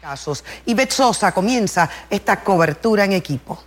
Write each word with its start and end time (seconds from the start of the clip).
casos. 0.00 0.44
Y 0.66 0.74
Betsosa 0.74 1.32
comienza 1.32 1.88
esta 2.08 2.40
cobertura 2.40 3.04
en 3.04 3.12
equipo. 3.12 3.62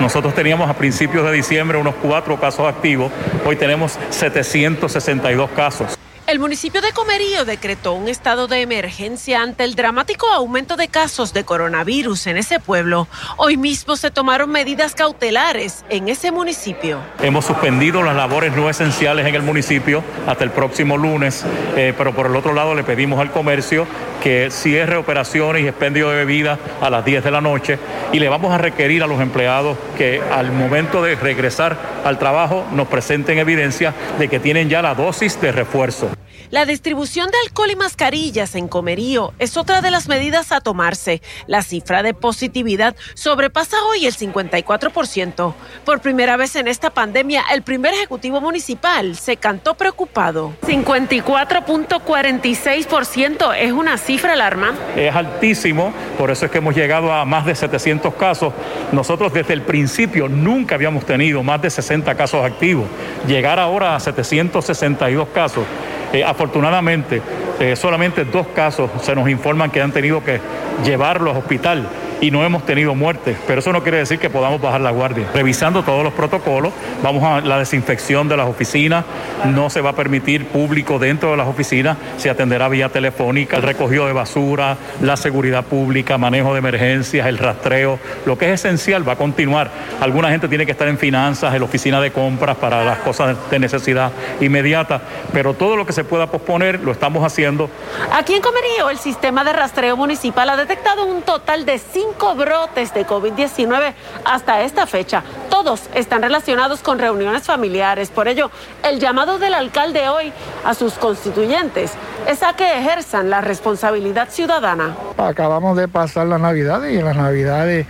Nosotros 0.00 0.34
teníamos 0.34 0.70
a 0.70 0.74
principios 0.74 1.24
de 1.26 1.32
diciembre 1.32 1.76
unos 1.76 1.96
cuatro 1.96 2.38
casos 2.38 2.66
activos, 2.66 3.10
hoy 3.44 3.56
tenemos 3.56 3.98
762 4.10 5.50
casos. 5.50 5.97
El 6.28 6.40
municipio 6.40 6.82
de 6.82 6.92
Comerío 6.92 7.46
decretó 7.46 7.94
un 7.94 8.06
estado 8.06 8.48
de 8.48 8.60
emergencia 8.60 9.40
ante 9.40 9.64
el 9.64 9.74
dramático 9.74 10.26
aumento 10.26 10.76
de 10.76 10.88
casos 10.88 11.32
de 11.32 11.42
coronavirus 11.42 12.26
en 12.26 12.36
ese 12.36 12.60
pueblo. 12.60 13.08
Hoy 13.38 13.56
mismo 13.56 13.96
se 13.96 14.10
tomaron 14.10 14.50
medidas 14.50 14.94
cautelares 14.94 15.86
en 15.88 16.10
ese 16.10 16.30
municipio. 16.30 17.00
Hemos 17.22 17.46
suspendido 17.46 18.02
las 18.02 18.14
labores 18.14 18.54
no 18.54 18.68
esenciales 18.68 19.26
en 19.26 19.36
el 19.36 19.40
municipio 19.40 20.04
hasta 20.26 20.44
el 20.44 20.50
próximo 20.50 20.98
lunes, 20.98 21.46
eh, 21.76 21.94
pero 21.96 22.14
por 22.14 22.26
el 22.26 22.36
otro 22.36 22.52
lado 22.52 22.74
le 22.74 22.84
pedimos 22.84 23.18
al 23.20 23.32
comercio 23.32 23.86
que 24.22 24.50
cierre 24.50 24.98
operaciones 24.98 25.62
y 25.62 25.68
expendio 25.68 26.10
de 26.10 26.16
bebidas 26.16 26.58
a 26.82 26.90
las 26.90 27.06
10 27.06 27.24
de 27.24 27.30
la 27.30 27.40
noche 27.40 27.78
y 28.12 28.18
le 28.18 28.28
vamos 28.28 28.52
a 28.52 28.58
requerir 28.58 29.02
a 29.02 29.06
los 29.06 29.22
empleados 29.22 29.78
que 29.96 30.20
al 30.20 30.52
momento 30.52 31.02
de 31.02 31.14
regresar 31.14 31.78
al 32.04 32.18
trabajo 32.18 32.66
nos 32.72 32.88
presenten 32.88 33.38
evidencia 33.38 33.94
de 34.18 34.28
que 34.28 34.40
tienen 34.40 34.68
ya 34.68 34.82
la 34.82 34.94
dosis 34.94 35.40
de 35.40 35.52
refuerzo. 35.52 36.17
La 36.50 36.64
distribución 36.64 37.30
de 37.30 37.36
alcohol 37.46 37.70
y 37.70 37.76
mascarillas 37.76 38.54
en 38.54 38.68
Comerío 38.68 39.34
es 39.38 39.58
otra 39.58 39.82
de 39.82 39.90
las 39.90 40.08
medidas 40.08 40.50
a 40.50 40.62
tomarse. 40.62 41.20
La 41.46 41.60
cifra 41.62 42.02
de 42.02 42.14
positividad 42.14 42.96
sobrepasa 43.14 43.76
hoy 43.90 44.06
el 44.06 44.14
54%. 44.14 45.52
Por 45.84 46.00
primera 46.00 46.38
vez 46.38 46.56
en 46.56 46.68
esta 46.68 46.88
pandemia, 46.90 47.44
el 47.52 47.60
primer 47.62 47.92
ejecutivo 47.92 48.40
municipal 48.40 49.14
se 49.16 49.36
cantó 49.36 49.74
preocupado. 49.74 50.54
54.46% 50.62 53.54
es 53.58 53.72
una 53.72 53.98
cifra 53.98 54.32
alarmante. 54.32 55.06
Es 55.06 55.14
altísimo, 55.14 55.92
por 56.16 56.30
eso 56.30 56.46
es 56.46 56.50
que 56.50 56.56
hemos 56.58 56.74
llegado 56.74 57.12
a 57.12 57.26
más 57.26 57.44
de 57.44 57.54
700 57.54 58.14
casos. 58.14 58.54
Nosotros 58.92 59.34
desde 59.34 59.52
el 59.52 59.60
principio 59.62 60.28
nunca 60.28 60.76
habíamos 60.76 61.04
tenido 61.04 61.42
más 61.42 61.60
de 61.60 61.68
60 61.68 62.14
casos 62.14 62.44
activos. 62.44 62.86
Llegar 63.26 63.58
ahora 63.58 63.96
a 63.96 64.00
762 64.00 65.28
casos 65.28 65.66
eh, 66.12 66.24
afortunadamente, 66.24 67.20
eh, 67.60 67.76
solamente 67.76 68.24
dos 68.24 68.46
casos 68.48 68.90
se 69.02 69.14
nos 69.14 69.28
informan 69.28 69.70
que 69.70 69.82
han 69.82 69.92
tenido 69.92 70.22
que 70.24 70.40
llevarlo 70.84 71.30
al 71.30 71.36
hospital 71.38 71.88
y 72.20 72.30
no 72.30 72.44
hemos 72.44 72.64
tenido 72.66 72.94
muertes, 72.94 73.36
pero 73.46 73.60
eso 73.60 73.72
no 73.72 73.82
quiere 73.82 73.98
decir 73.98 74.18
que 74.18 74.30
podamos 74.30 74.60
bajar 74.60 74.80
la 74.80 74.90
guardia. 74.90 75.26
Revisando 75.34 75.82
todos 75.82 76.02
los 76.02 76.12
protocolos, 76.12 76.72
vamos 77.02 77.22
a 77.22 77.40
la 77.40 77.58
desinfección 77.58 78.28
de 78.28 78.36
las 78.36 78.48
oficinas, 78.48 79.04
no 79.46 79.70
se 79.70 79.80
va 79.80 79.90
a 79.90 79.92
permitir 79.94 80.46
público 80.46 80.98
dentro 80.98 81.30
de 81.30 81.36
las 81.36 81.46
oficinas, 81.46 81.96
se 82.16 82.30
atenderá 82.30 82.68
vía 82.68 82.88
telefónica, 82.88 83.56
el 83.56 83.62
recogido 83.62 84.06
de 84.06 84.12
basura, 84.12 84.76
la 85.00 85.16
seguridad 85.16 85.64
pública, 85.64 86.18
manejo 86.18 86.52
de 86.52 86.58
emergencias, 86.58 87.26
el 87.26 87.38
rastreo, 87.38 87.98
lo 88.26 88.36
que 88.36 88.52
es 88.52 88.64
esencial 88.64 89.08
va 89.08 89.12
a 89.12 89.16
continuar. 89.16 89.70
Alguna 90.00 90.30
gente 90.30 90.48
tiene 90.48 90.66
que 90.66 90.72
estar 90.72 90.88
en 90.88 90.98
finanzas, 90.98 91.54
en 91.54 91.60
la 91.60 91.66
oficina 91.66 92.00
de 92.00 92.10
compras 92.10 92.56
para 92.56 92.84
las 92.84 92.98
cosas 92.98 93.36
de 93.50 93.58
necesidad 93.58 94.10
inmediata, 94.40 95.00
pero 95.32 95.54
todo 95.54 95.76
lo 95.76 95.86
que 95.86 95.92
se 95.92 95.97
pueda 96.04 96.26
posponer 96.26 96.80
lo 96.80 96.92
estamos 96.92 97.24
haciendo. 97.24 97.70
Aquí 98.12 98.34
en 98.34 98.42
Comerío, 98.42 98.90
el 98.90 98.98
sistema 98.98 99.44
de 99.44 99.52
rastreo 99.52 99.96
municipal 99.96 100.48
ha 100.50 100.56
detectado 100.56 101.04
un 101.04 101.22
total 101.22 101.64
de 101.64 101.78
cinco 101.78 102.34
brotes 102.34 102.94
de 102.94 103.06
COVID-19 103.06 103.94
hasta 104.24 104.62
esta 104.62 104.86
fecha. 104.86 105.22
Todos 105.50 105.82
están 105.94 106.22
relacionados 106.22 106.80
con 106.80 106.98
reuniones 106.98 107.44
familiares. 107.44 108.10
Por 108.10 108.28
ello, 108.28 108.50
el 108.82 109.00
llamado 109.00 109.38
del 109.38 109.54
alcalde 109.54 110.08
hoy 110.08 110.32
a 110.64 110.74
sus 110.74 110.94
constituyentes 110.94 111.92
es 112.26 112.42
a 112.42 112.54
que 112.54 112.78
ejerzan 112.78 113.30
la 113.30 113.40
responsabilidad 113.40 114.28
ciudadana. 114.30 114.94
Acabamos 115.16 115.76
de 115.76 115.88
pasar 115.88 116.26
las 116.26 116.40
Navidades 116.40 116.92
y 116.92 116.98
en 116.98 117.04
las 117.04 117.16
Navidades 117.16 117.86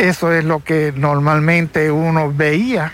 eso 0.00 0.32
es 0.32 0.44
lo 0.44 0.64
que 0.64 0.94
normalmente 0.96 1.90
uno 1.90 2.32
veía. 2.34 2.92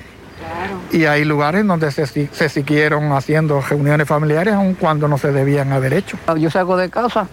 Y 0.93 1.05
hay 1.05 1.25
lugares 1.25 1.67
donde 1.67 1.91
se, 1.91 2.07
se 2.07 2.49
siguieron 2.49 3.13
haciendo 3.13 3.61
reuniones 3.61 4.07
familiares 4.07 4.55
aun 4.55 4.75
cuando 4.75 5.09
no 5.09 5.19
se 5.19 5.33
debían 5.33 5.73
haber 5.73 5.93
hecho. 5.95 6.17
Yo 6.39 6.51
salgo 6.51 6.77
de 6.77 6.91
casa 6.91 7.29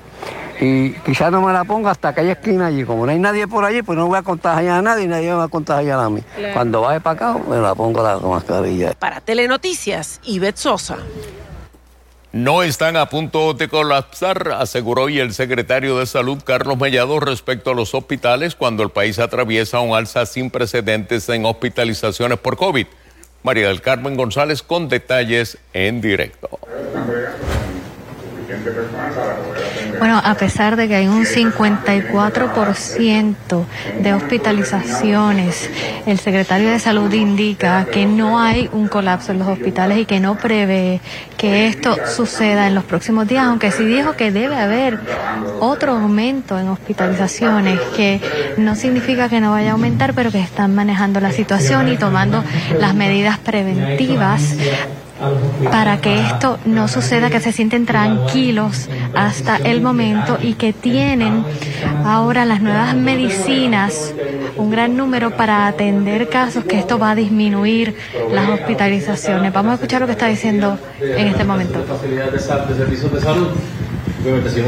y 0.59 0.91
quizás 1.06 1.31
no 1.31 1.41
me 1.41 1.52
la 1.52 1.63
ponga 1.63 1.92
hasta 1.92 2.09
aquella 2.09 2.34
esquina 2.34 2.68
allí. 2.68 2.84
Como 2.84 3.06
no 3.06 3.12
hay 3.12 3.19
nadie 3.19 3.47
por 3.47 3.66
allí, 3.66 3.81
pues 3.81 3.97
no 3.97 4.08
voy 4.08 4.18
a 4.18 4.24
contagiar 4.24 4.80
a 4.80 4.81
nadie 4.81 5.06
y 5.06 5.08
nadie 5.08 5.30
me 5.30 5.36
va 5.36 5.44
a 5.46 5.47
contagiar 5.50 6.00
a 6.00 6.09
mí. 6.09 6.22
Cuando 6.53 6.81
vaya 6.81 7.00
para 7.00 7.31
acá, 7.31 7.40
me 7.50 7.58
la 7.58 7.75
pongo 7.75 8.02
la 8.03 8.18
mascarilla. 8.18 8.94
Para 8.94 9.22
Telenoticias, 9.22 10.19
Ivette 10.24 10.58
Sosa. 10.58 10.97
No 12.31 12.63
están 12.63 12.97
a 12.97 13.09
punto 13.09 13.53
de 13.53 13.68
colapsar, 13.68 14.53
aseguró 14.58 15.03
hoy 15.03 15.19
el 15.19 15.36
secretario 15.36 16.00
de 16.00 16.08
Salud 16.08 16.40
Carlos 16.44 16.80
Mellado 16.80 17.19
respecto 17.19 17.69
a 17.69 17.75
los 17.75 17.94
hospitales 17.94 18.56
cuando 18.56 18.81
el 18.81 18.90
país 18.90 19.19
atraviesa 19.19 19.81
un 19.81 19.96
alza 19.96 20.25
sin 20.25 20.50
precedentes 20.50 21.30
en 21.30 21.46
hospitalizaciones 21.46 22.40
por 22.40 22.58
COVID. 22.58 22.88
María 23.44 23.68
del 23.68 23.81
Carmen 23.81 24.16
González 24.16 24.64
con 24.64 24.88
detalles 24.88 25.58
en 25.74 26.02
directo. 26.02 26.59
Bueno, 30.00 30.19
a 30.24 30.34
pesar 30.36 30.75
de 30.75 30.88
que 30.88 30.96
hay 30.96 31.08
un 31.08 31.25
54% 31.25 33.66
de 34.02 34.14
hospitalizaciones, 34.14 35.69
el 36.06 36.19
secretario 36.19 36.69
de 36.69 36.80
Salud 36.80 37.12
indica 37.13 37.86
que 37.86 38.06
no 38.06 38.40
hay 38.40 38.69
un 38.74 38.88
colapso 38.88 39.31
en 39.31 39.40
los 39.40 39.47
hospitales 39.47 39.97
y 40.00 40.06
que 40.06 40.19
no 40.19 40.38
prevé 40.38 41.02
que 41.38 41.68
esto 41.68 41.96
suceda 42.06 42.68
en 42.68 42.75
los 42.75 42.84
próximos 42.84 43.28
días, 43.28 43.46
aunque 43.46 43.72
sí 43.72 43.86
dijo 43.86 44.13
que 44.13 44.31
debe 44.31 44.56
haber 44.56 45.00
otro 45.59 45.94
aumento 45.94 46.59
en 46.59 46.69
hospitalizaciones, 46.69 47.80
que 47.96 48.22
no 48.58 48.75
significa 48.75 49.30
que 49.30 49.42
no 49.42 49.52
vaya 49.52 49.69
a 49.69 49.74
aumentar, 49.74 50.13
pero 50.13 50.31
que 50.31 50.40
están 50.40 50.75
manejando 50.75 51.19
la 51.19 51.31
situación 51.31 51.90
y 51.90 51.97
tomando 51.97 52.44
las 52.80 52.96
medidas 52.96 53.38
preventivas 53.40 54.56
para 55.72 56.00
que 56.01 56.19
esto 56.19 56.59
no 56.66 56.88
suceda, 56.88 57.29
que 57.29 57.39
se 57.39 57.51
sienten 57.51 57.85
tranquilos 57.85 58.89
hasta 59.16 59.57
el 59.57 59.81
momento 59.81 60.38
y 60.41 60.53
que 60.53 60.73
tienen 60.73 61.45
ahora 62.06 62.45
las 62.45 62.61
nuevas 62.61 62.95
medicinas, 62.95 64.13
un 64.56 64.69
gran 64.69 64.97
número 64.97 65.31
para 65.31 65.67
atender 65.67 66.29
casos, 66.29 66.63
que 66.66 66.78
esto 66.78 67.00
va 67.00 67.12
a 67.12 67.16
disminuir 67.16 67.95
las 68.31 68.50
hospitalizaciones. 68.50 69.53
Vamos 69.53 69.72
a 69.72 69.75
escuchar 69.75 70.01
lo 70.01 70.07
que 70.07 70.13
está 70.13 70.28
diciendo 70.28 70.78
en 71.00 71.28
este 71.28 71.44
momento. 71.44 71.79
de 71.79 72.39
servicios 72.39 73.13
de 73.13 73.22
salud, 73.22 73.50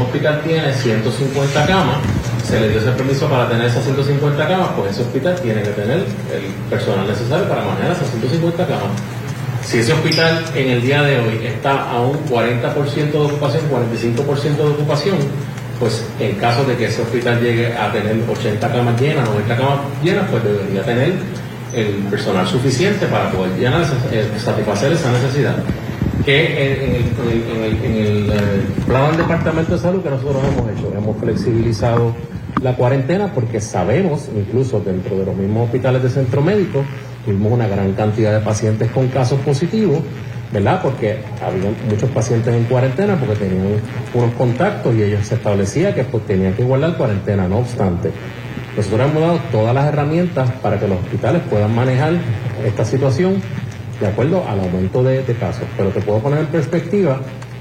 hospital 0.00 0.42
tiene 0.44 0.72
150 0.72 1.66
camas, 1.66 1.98
se 2.44 2.60
le 2.60 2.68
dio 2.68 2.78
ese 2.78 2.90
permiso 2.92 3.28
para 3.28 3.48
tener 3.48 3.66
esas 3.66 3.84
150 3.84 4.48
camas, 4.48 4.68
pues 4.76 4.92
ese 4.92 5.02
hospital 5.02 5.40
tiene 5.40 5.62
que 5.62 5.70
tener 5.70 5.98
el 5.98 6.44
personal 6.68 7.06
necesario 7.06 7.48
para 7.48 7.64
manejar 7.64 7.92
esas 7.92 8.10
150 8.10 8.66
camas. 8.66 9.15
Si 9.66 9.78
ese 9.78 9.92
hospital 9.94 10.44
en 10.54 10.70
el 10.70 10.80
día 10.80 11.02
de 11.02 11.18
hoy 11.18 11.44
está 11.44 11.90
a 11.90 12.00
un 12.00 12.16
40% 12.26 13.10
de 13.10 13.18
ocupación, 13.18 13.64
45% 13.68 14.56
de 14.56 14.62
ocupación, 14.62 15.16
pues 15.80 16.06
en 16.20 16.36
caso 16.36 16.64
de 16.64 16.76
que 16.76 16.86
ese 16.86 17.02
hospital 17.02 17.42
llegue 17.42 17.74
a 17.76 17.90
tener 17.90 18.16
80 18.30 18.72
camas 18.72 19.00
llenas, 19.00 19.28
90 19.28 19.56
camas 19.56 19.78
llenas, 20.04 20.30
pues 20.30 20.44
debería 20.44 20.84
tener 20.84 21.14
el 21.74 21.86
personal 22.08 22.46
suficiente 22.46 23.06
para 23.06 23.28
poder 23.32 23.58
llenar, 23.58 23.82
eh, 24.12 24.28
satisfacer 24.38 24.92
esa 24.92 25.10
necesidad. 25.10 25.56
Que 26.24 26.76
en, 26.76 26.94
el, 27.92 28.30
eh, 28.30 28.34
plan 28.86 29.08
del 29.08 29.16
Departamento 29.18 29.72
de 29.72 29.78
Salud 29.80 30.00
que 30.00 30.10
nosotros 30.10 30.44
hemos 30.44 30.70
hecho, 30.70 30.92
hemos 30.96 31.16
flexibilizado 31.16 32.14
la 32.62 32.76
cuarentena 32.76 33.32
porque 33.34 33.60
sabemos, 33.60 34.28
incluso 34.32 34.78
dentro 34.78 35.18
de 35.18 35.26
los 35.26 35.34
mismos 35.34 35.64
hospitales 35.66 36.04
de 36.04 36.10
centro 36.10 36.40
médico, 36.40 36.84
tuvimos 37.26 37.52
una 37.52 37.66
gran 37.66 37.92
cantidad 37.92 38.32
de 38.32 38.40
pacientes 38.40 38.90
con 38.92 39.08
casos 39.08 39.38
positivos, 39.40 39.98
¿verdad? 40.52 40.80
Porque 40.80 41.18
había 41.44 41.70
muchos 41.90 42.08
pacientes 42.10 42.54
en 42.54 42.64
cuarentena 42.64 43.16
porque 43.16 43.34
tenían 43.34 43.80
unos 44.14 44.34
contactos 44.34 44.94
y 44.94 45.02
ellos 45.02 45.26
se 45.26 45.34
establecía 45.34 45.94
que 45.94 46.04
pues, 46.04 46.24
tenían 46.24 46.54
que 46.54 46.62
guardar 46.62 46.96
cuarentena. 46.96 47.48
No 47.48 47.58
obstante, 47.58 48.12
nosotros 48.76 49.10
hemos 49.10 49.20
dado 49.20 49.40
todas 49.50 49.74
las 49.74 49.86
herramientas 49.86 50.50
para 50.62 50.78
que 50.78 50.86
los 50.86 50.98
hospitales 51.00 51.42
puedan 51.50 51.74
manejar 51.74 52.14
esta 52.64 52.84
situación 52.84 53.42
de 54.00 54.06
acuerdo 54.06 54.44
al 54.48 54.60
aumento 54.60 55.02
de, 55.02 55.22
de 55.22 55.34
casos. 55.34 55.64
Pero 55.76 55.90
te 55.90 56.00
puedo 56.00 56.20
poner 56.20 56.38
en 56.40 56.46
perspectiva 56.46 57.20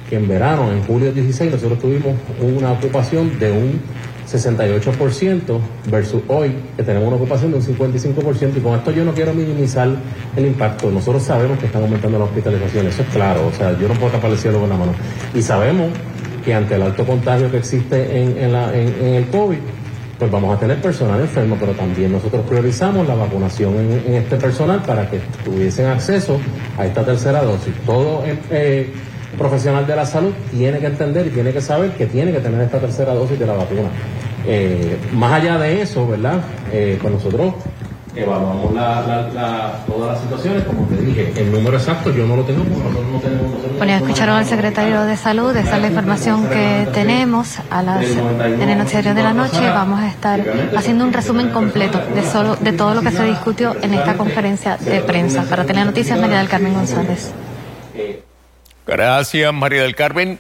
que 0.10 0.18
en 0.18 0.28
verano, 0.28 0.72
en 0.72 0.84
julio 0.84 1.12
16, 1.12 1.52
nosotros 1.52 1.80
tuvimos 1.80 2.14
una 2.40 2.72
ocupación 2.72 3.40
de 3.40 3.52
un 3.52 3.82
68% 4.27 5.60
versus 5.89 6.22
hoy 6.27 6.56
que 6.75 6.83
tenemos 6.83 7.07
una 7.07 7.18
ocupación 7.18 7.51
de 7.51 7.57
un 7.57 7.63
55% 7.63 8.57
y 8.57 8.60
con 8.60 8.75
esto 8.75 8.92
yo 8.92 9.06
no 9.06 9.13
quiero 9.13 9.33
minimizar 9.33 9.89
el 10.36 10.45
impacto. 10.45 10.89
Nosotros 10.92 11.24
sabemos 11.24 11.60
que 11.60 11.68
están 11.68 11.83
aumentando 11.83 12.18
las 12.19 12.30
hospitalizaciones, 12.30 12.94
eso 12.94 13.04
es 13.04 13.10
claro, 13.10 13.48
o 13.48 13.51
sea, 13.51 13.77
yo 13.80 13.88
no 13.88 13.94
puedo 13.95 14.12
tapar 14.13 14.31
el 14.31 14.38
cielo 14.38 14.60
con 14.60 14.69
la 14.69 14.77
mano. 14.77 14.94
Y 15.33 15.42
sabemos 15.42 15.89
que 16.44 16.54
ante 16.54 16.75
el 16.75 16.81
alto 16.83 17.06
contagio 17.06 17.50
que 17.50 17.57
existe 17.57 18.22
en, 18.22 18.38
el 18.38 19.27
COVID, 19.27 19.57
pues 20.18 20.31
vamos 20.31 20.56
a 20.56 20.60
tener 20.60 20.81
personal 20.81 21.19
enfermo, 21.19 21.57
pero 21.60 21.74
también 21.74 22.12
nosotros 22.12 22.45
priorizamos 22.48 23.07
la 23.07 23.16
vacunación 23.16 23.75
en, 24.06 24.13
este 24.13 24.38
personal 24.38 24.81
para 24.83 25.10
que 25.10 25.19
tuviesen 25.44 25.88
acceso 25.88 26.39
a 26.77 26.86
esta 26.86 27.04
tercera 27.04 27.44
dosis. 27.44 27.74
Todo 27.86 28.24
eh, 28.51 28.94
profesional 29.38 29.86
de 29.86 29.96
la 29.96 30.06
salud 30.06 30.32
tiene 30.52 30.80
que 30.80 30.88
entender 30.88 31.28
y 31.28 31.30
tiene 31.30 31.52
que 31.52 31.62
saber 31.62 31.92
que 31.92 32.06
tiene 32.06 32.32
que 32.32 32.40
tener 32.40 32.62
esta 32.62 32.80
tercera 32.80 33.14
dosis 33.14 33.40
de 33.40 33.46
la 33.46 33.54
vacuna. 33.54 33.90
Eh, 34.48 34.98
más 35.14 35.34
allá 35.34 35.58
de 35.58 35.82
eso, 35.82 36.08
¿verdad? 36.08 36.40
Eh, 36.72 37.00
con 37.02 37.14
nosotros 37.14 37.54
evaluamos 38.16 38.74
todas 39.88 40.14
las 40.14 40.22
situaciones, 40.22 40.64
como 40.64 40.86
te 40.88 40.98
dije, 40.98 41.34
el 41.36 41.52
número 41.52 41.78
exacto 41.78 42.12
yo 42.12 42.26
no 42.26 42.38
lo 42.38 42.44
tengo 42.44 42.64
porque 42.64 42.84
nosotros 42.84 43.12
no 43.12 43.20
tenemos... 43.20 43.78
bueno, 43.78 43.94
escucharon 43.94 44.38
al 44.38 44.46
secretario 44.46 45.02
de 45.02 45.18
Salud, 45.18 45.56
esa 45.56 45.76
es 45.76 45.82
la 45.82 45.88
información 45.88 46.48
que 46.48 46.88
tenemos 46.94 47.58
a 47.70 47.84
las, 47.84 48.06
en 48.06 48.70
el 48.70 48.78
noticiario 48.78 49.14
de 49.14 49.24
la 49.24 49.34
noche. 49.34 49.60
Vamos 49.60 50.00
a 50.00 50.08
estar 50.08 50.42
haciendo 50.76 51.04
un 51.04 51.14
resumen 51.14 51.50
completo 51.50 52.00
de, 52.14 52.24
solo, 52.24 52.56
de 52.56 52.72
todo 52.72 52.94
lo 52.94 53.02
que 53.02 53.12
se 53.12 53.24
discutió 53.26 53.76
en 53.82 53.94
esta 53.94 54.16
conferencia 54.16 54.78
de 54.78 55.02
prensa. 55.02 55.44
Para 55.44 55.66
tener 55.66 55.86
noticias, 55.86 56.20
María 56.20 56.40
del 56.40 56.48
Carmen 56.48 56.74
González. 56.74 57.32
Gracias, 58.86 59.54
María 59.54 59.82
del 59.82 59.96
Carmen. 59.96 60.40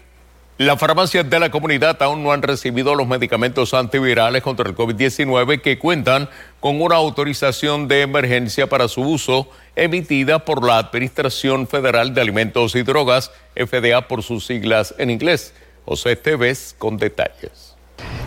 Las 0.57 0.79
farmacias 0.79 1.29
de 1.29 1.39
la 1.39 1.49
comunidad 1.49 2.01
aún 2.01 2.23
no 2.23 2.31
han 2.31 2.41
recibido 2.41 2.95
los 2.95 3.07
medicamentos 3.07 3.73
antivirales 3.73 4.41
contra 4.41 4.69
el 4.69 4.75
COVID-19 4.75 5.61
que 5.61 5.77
cuentan 5.77 6.29
con 6.61 6.81
una 6.81 6.95
autorización 6.95 7.89
de 7.89 8.03
emergencia 8.03 8.67
para 8.67 8.87
su 8.87 9.01
uso 9.01 9.49
emitida 9.75 10.45
por 10.45 10.65
la 10.65 10.77
Administración 10.77 11.67
Federal 11.67 12.13
de 12.13 12.21
Alimentos 12.21 12.75
y 12.75 12.83
Drogas, 12.83 13.31
FDA 13.55 14.07
por 14.07 14.23
sus 14.23 14.45
siglas 14.45 14.95
en 14.97 15.09
inglés. 15.09 15.53
José 15.83 16.13
Esteves 16.13 16.73
con 16.77 16.97
detalles. 16.97 17.74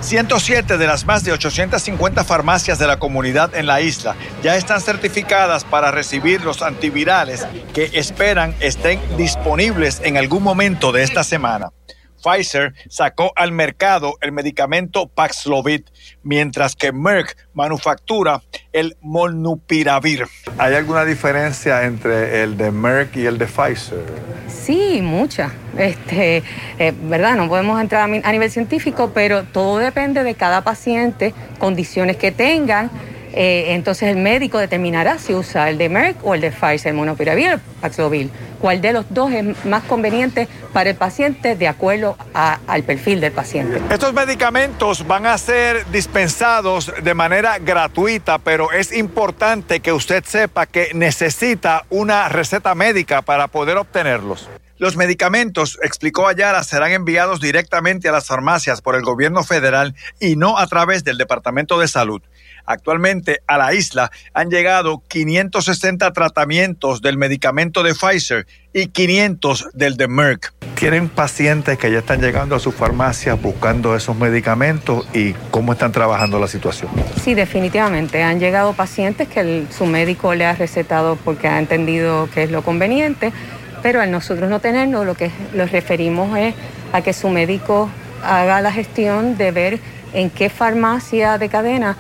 107 0.01 0.79
de 0.79 0.87
las 0.87 1.05
más 1.05 1.25
de 1.25 1.33
850 1.33 2.25
farmacias 2.25 2.79
de 2.79 2.87
la 2.87 2.99
comunidad 2.99 3.55
en 3.55 3.67
la 3.67 3.81
isla 3.81 4.15
ya 4.43 4.57
están 4.57 4.81
certificadas 4.81 5.65
para 5.65 5.91
recibir 5.91 6.43
los 6.43 6.63
antivirales 6.63 7.47
que 7.75 7.91
esperan 7.95 8.55
estén 8.61 9.01
disponibles 9.17 10.01
en 10.05 10.17
algún 10.17 10.43
momento 10.43 10.93
de 10.93 11.03
esta 11.03 11.25
semana. 11.25 11.71
Pfizer 12.29 12.75
sacó 12.89 13.33
al 13.37 13.53
mercado 13.53 14.15
el 14.21 14.33
medicamento 14.33 15.09
Paxlovid, 15.09 15.83
mientras 16.23 16.77
que 16.77 16.93
Merck 16.93 17.37
manufactura 17.55 18.43
el 18.73 18.97
Molnupiravir. 19.01 20.27
¿Hay 20.59 20.75
alguna 20.75 21.05
diferencia 21.05 21.85
entre 21.85 22.43
el 22.43 22.57
de 22.57 22.71
Merck 22.71 23.17
y 23.17 23.27
el 23.27 23.39
de 23.39 23.47
Pfizer? 23.47 24.05
Sí, 24.49 25.01
mucha. 25.03 25.53
Este, 25.77 26.43
eh, 26.79 26.93
¿verdad? 27.03 27.37
No 27.37 27.49
podemos 27.49 27.81
entrar 27.81 28.03
a 28.03 28.33
nivel 28.33 28.51
científico, 28.51 29.13
pero 29.15 29.45
todo 29.45 29.79
depende 29.79 30.23
de 30.25 30.35
cada 30.35 30.63
paciente, 30.63 31.35
condiciones 31.59 32.17
que 32.17 32.33
tengan 32.33 32.91
eh, 33.33 33.75
entonces 33.75 34.09
el 34.09 34.17
médico 34.17 34.59
determinará 34.59 35.19
si 35.19 35.35
usa 35.35 35.69
el 35.69 35.79
de 35.79 35.89
Merck 35.89 36.25
o 36.25 36.35
el 36.35 36.41
de 36.41 36.51
Pfizer, 36.51 36.89
el 36.89 36.95
monopiravir 36.95 37.51
el 37.51 37.61
Paxlovid. 37.81 38.29
Cuál 38.61 38.81
de 38.81 38.93
los 38.93 39.07
dos 39.11 39.33
es 39.33 39.65
más 39.65 39.85
conveniente 39.85 40.49
para 40.73 40.91
el 40.91 40.97
paciente 40.97 41.57
de 41.57 41.69
acuerdo 41.69 42.17
al 42.35 42.83
perfil 42.83 43.21
del 43.21 43.33
paciente. 43.33 43.81
Estos 43.91 44.13
medicamentos 44.13 45.07
van 45.07 45.27
a 45.27 45.39
ser 45.39 45.87
dispensados 45.91 46.93
de 47.03 47.15
manera 47.15 47.59
gratuita, 47.59 48.39
pero 48.39 48.73
es 48.73 48.93
importante 48.93 49.81
que 49.81 49.93
usted 49.93 50.25
sepa 50.25 50.67
que 50.67 50.91
necesita 50.95 51.85
una 51.91 52.29
receta 52.29 52.75
médica 52.75 53.23
para 53.23 53.49
poder 53.49 53.77
obtenerlos. 53.77 54.49
Los 54.79 54.97
medicamentos, 54.97 55.77
explicó 55.83 56.29
Ayala, 56.29 56.63
serán 56.63 56.93
enviados 56.93 57.41
directamente 57.41 58.09
a 58.09 58.13
las 58.13 58.29
farmacias 58.29 58.81
por 58.81 58.95
el 58.95 59.03
gobierno 59.03 59.43
federal 59.43 59.97
y 60.21 60.37
no 60.37 60.57
a 60.57 60.69
través 60.69 61.03
del 61.03 61.19
Departamento 61.19 61.81
de 61.81 61.89
Salud. 61.89 62.23
Actualmente 62.69 63.41
a 63.47 63.57
la 63.57 63.73
isla 63.73 64.11
han 64.35 64.51
llegado 64.51 65.03
560 65.09 66.13
tratamientos 66.13 67.01
del 67.01 67.17
medicamento 67.17 67.83
de 67.83 67.95
Pfizer 67.95 68.47
y 68.75 68.89
500 68.89 69.71
del 69.73 69.97
de 69.97 70.07
Merck. 70.07 70.53
¿Tienen 70.75 71.09
pacientes 71.09 71.79
que 71.79 71.91
ya 71.91 72.01
están 72.01 72.21
llegando 72.21 72.55
a 72.55 72.59
sus 72.61 72.75
farmacias 72.75 73.41
buscando 73.41 73.97
esos 73.97 74.15
medicamentos 74.17 75.07
y 75.15 75.33
cómo 75.51 75.73
están 75.73 75.93
trabajando 75.93 76.39
la 76.39 76.47
situación? 76.47 76.91
Sí, 77.23 77.33
definitivamente. 77.33 78.23
Han 78.23 78.39
llegado 78.39 78.75
pacientes 78.75 79.29
que 79.29 79.65
su 79.71 79.87
médico 79.87 80.35
le 80.35 80.45
ha 80.45 80.55
recetado 80.55 81.17
porque 81.17 81.49
ha 81.49 81.59
entendido 81.59 82.29
que 82.35 82.43
es 82.43 82.51
lo 82.51 82.63
conveniente, 82.63 83.33
pero 83.83 84.03
al 84.03 84.11
nosotros 84.11 84.51
no 84.51 84.61
tenerlo, 84.61 85.07
lo 85.07 85.15
que 85.15 85.31
los 85.55 85.73
referimos 85.73 86.37
es 86.37 86.55
a 86.93 87.01
que 87.01 87.15
su 87.15 87.31
médico 87.31 87.89
haga 88.23 88.61
la 88.61 88.73
gestión 88.73 89.39
de 89.39 89.53
ver 89.53 89.81
en 90.13 90.29
qué 90.29 90.51
farmacia 90.51 91.39
de 91.39 91.49
cadena 91.49 91.97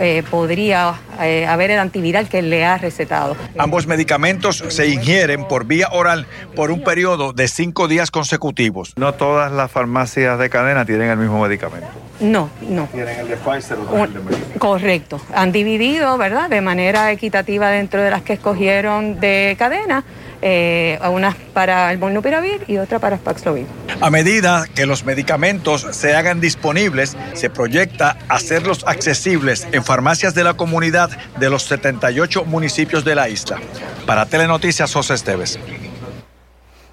eh, 0.00 0.22
podría 0.28 0.94
eh, 1.20 1.46
haber 1.46 1.70
el 1.70 1.78
antiviral 1.78 2.28
que 2.28 2.40
le 2.40 2.64
ha 2.64 2.78
recetado. 2.78 3.36
Ambos 3.58 3.86
medicamentos 3.86 4.64
se 4.68 4.88
ingieren 4.88 5.46
por 5.46 5.66
vía 5.66 5.88
oral 5.92 6.26
por 6.56 6.70
un 6.70 6.82
periodo 6.82 7.32
de 7.34 7.46
cinco 7.48 7.86
días 7.86 8.10
consecutivos. 8.10 8.94
No 8.96 9.12
todas 9.14 9.52
las 9.52 9.70
farmacias 9.70 10.38
de 10.38 10.48
cadena 10.48 10.86
tienen 10.86 11.10
el 11.10 11.18
mismo 11.18 11.40
medicamento. 11.42 11.88
No, 12.20 12.50
no. 12.62 12.86
¿Tienen 12.86 13.20
el 13.20 13.28
de 13.28 13.36
Pfizer 13.36 13.78
o 13.90 14.04
el 14.04 14.12
de 14.12 14.20
Merck? 14.20 14.58
Correcto. 14.58 15.20
Han 15.34 15.52
dividido, 15.52 16.16
¿verdad?, 16.18 16.50
de 16.50 16.60
manera 16.60 17.12
equitativa 17.12 17.68
dentro 17.70 18.02
de 18.02 18.10
las 18.10 18.22
que 18.22 18.34
escogieron 18.34 19.20
de 19.20 19.54
cadena 19.58 20.04
eh, 20.42 20.98
una 21.10 21.36
para 21.52 21.92
el 21.92 21.98
molnupiravir 21.98 22.64
y 22.66 22.78
otra 22.78 22.98
para 22.98 23.16
Paxlovid. 23.18 23.66
A 24.00 24.10
medida 24.10 24.66
que 24.74 24.86
los 24.86 25.04
medicamentos 25.04 25.86
se 25.90 26.14
hagan 26.14 26.40
disponibles, 26.40 27.16
se 27.34 27.50
proyecta 27.50 28.16
hacerlos 28.28 28.84
accesibles 28.86 29.66
en 29.72 29.84
farmacias 29.84 30.34
de 30.34 30.44
la 30.44 30.54
comunidad 30.54 31.10
de 31.38 31.50
los 31.50 31.64
78 31.64 32.44
municipios 32.44 33.04
de 33.04 33.14
la 33.14 33.28
isla. 33.28 33.58
Para 34.06 34.26
Telenoticias, 34.26 34.92
José 34.92 35.14
Esteves. 35.14 35.58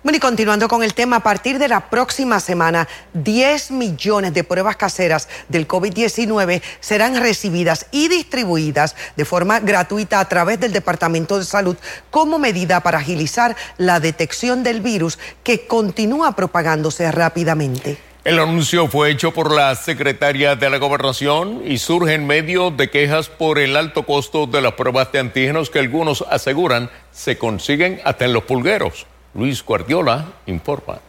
Bueno, 0.07 0.19
y 0.19 0.21
continuando 0.21 0.69
con 0.69 0.83
el 0.83 0.94
tema, 0.94 1.18
a 1.18 1.19
partir 1.19 1.59
de 1.59 1.68
la 1.68 1.89
próxima 1.89 2.39
semana, 2.39 2.88
10 3.13 3.71
millones 3.71 4.33
de 4.33 4.45
pruebas 4.45 4.77
caseras 4.77 5.27
del 5.50 5.68
COVID-19 5.68 6.62
serán 6.80 7.18
recibidas 7.18 7.88
y 7.92 8.07
distribuidas 8.07 8.95
de 9.18 9.25
forma 9.25 9.59
gratuita 9.59 10.21
a 10.21 10.30
través 10.30 10.62
del 10.62 10.71
Departamento 10.71 11.38
de 11.38 11.44
Salud 11.44 11.75
como 12.09 12.39
medida 12.39 12.80
para 12.80 13.00
agilizar 13.00 13.57
la 13.75 14.00
detección 14.00 14.63
del 14.63 14.80
virus 14.80 15.19
que 15.44 15.68
continúa 15.68 16.38
propagándose 16.38 17.12
rápidamente. 17.12 17.98
El 18.24 18.39
anuncio 18.39 18.88
fue 18.88 19.12
hecho 19.12 19.33
por 19.33 19.54
la 19.54 19.75
secretaria 19.75 20.56
de 20.56 20.69
la 20.69 20.77
Gobernación 20.77 21.63
y 21.65 21.80
surge 21.80 22.13
en 22.13 22.25
medio 22.25 22.71
de 22.71 22.89
quejas 22.89 23.27
por 23.27 23.59
el 23.59 23.75
alto 23.75 24.04
costo 24.04 24.48
de 24.48 24.62
las 24.62 24.71
pruebas 24.71 25.12
de 25.12 25.19
antígenos 25.19 25.69
que 25.69 25.80
algunos 25.80 26.24
aseguran 26.30 26.89
se 27.12 27.38
consiguen 27.38 28.00
hasta 28.06 28.24
en 28.24 28.31
los 28.31 28.44
pulgueros. 28.44 29.06
Luis 29.34 29.64
Guardiola 29.64 30.26
informa. 30.46 31.00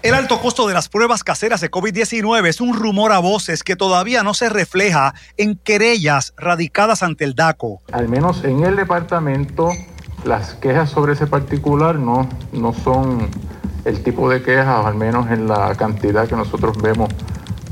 El 0.00 0.14
alto 0.14 0.40
costo 0.40 0.68
de 0.68 0.74
las 0.74 0.88
pruebas 0.88 1.24
caseras 1.24 1.60
de 1.60 1.72
COVID-19 1.72 2.46
es 2.46 2.60
un 2.60 2.72
rumor 2.72 3.10
a 3.10 3.18
voces 3.18 3.64
que 3.64 3.74
todavía 3.74 4.22
no 4.22 4.32
se 4.32 4.48
refleja 4.48 5.12
en 5.36 5.56
querellas 5.56 6.34
radicadas 6.36 7.02
ante 7.02 7.24
el 7.24 7.34
DACO. 7.34 7.80
Al 7.90 8.08
menos 8.08 8.44
en 8.44 8.62
el 8.62 8.76
departamento, 8.76 9.72
las 10.24 10.54
quejas 10.54 10.90
sobre 10.90 11.14
ese 11.14 11.26
particular 11.26 11.96
no, 11.96 12.28
no 12.52 12.72
son 12.74 13.28
el 13.84 14.02
tipo 14.04 14.30
de 14.30 14.40
quejas, 14.40 14.86
al 14.86 14.94
menos 14.94 15.30
en 15.32 15.48
la 15.48 15.74
cantidad 15.74 16.28
que 16.28 16.36
nosotros 16.36 16.80
vemos 16.80 17.08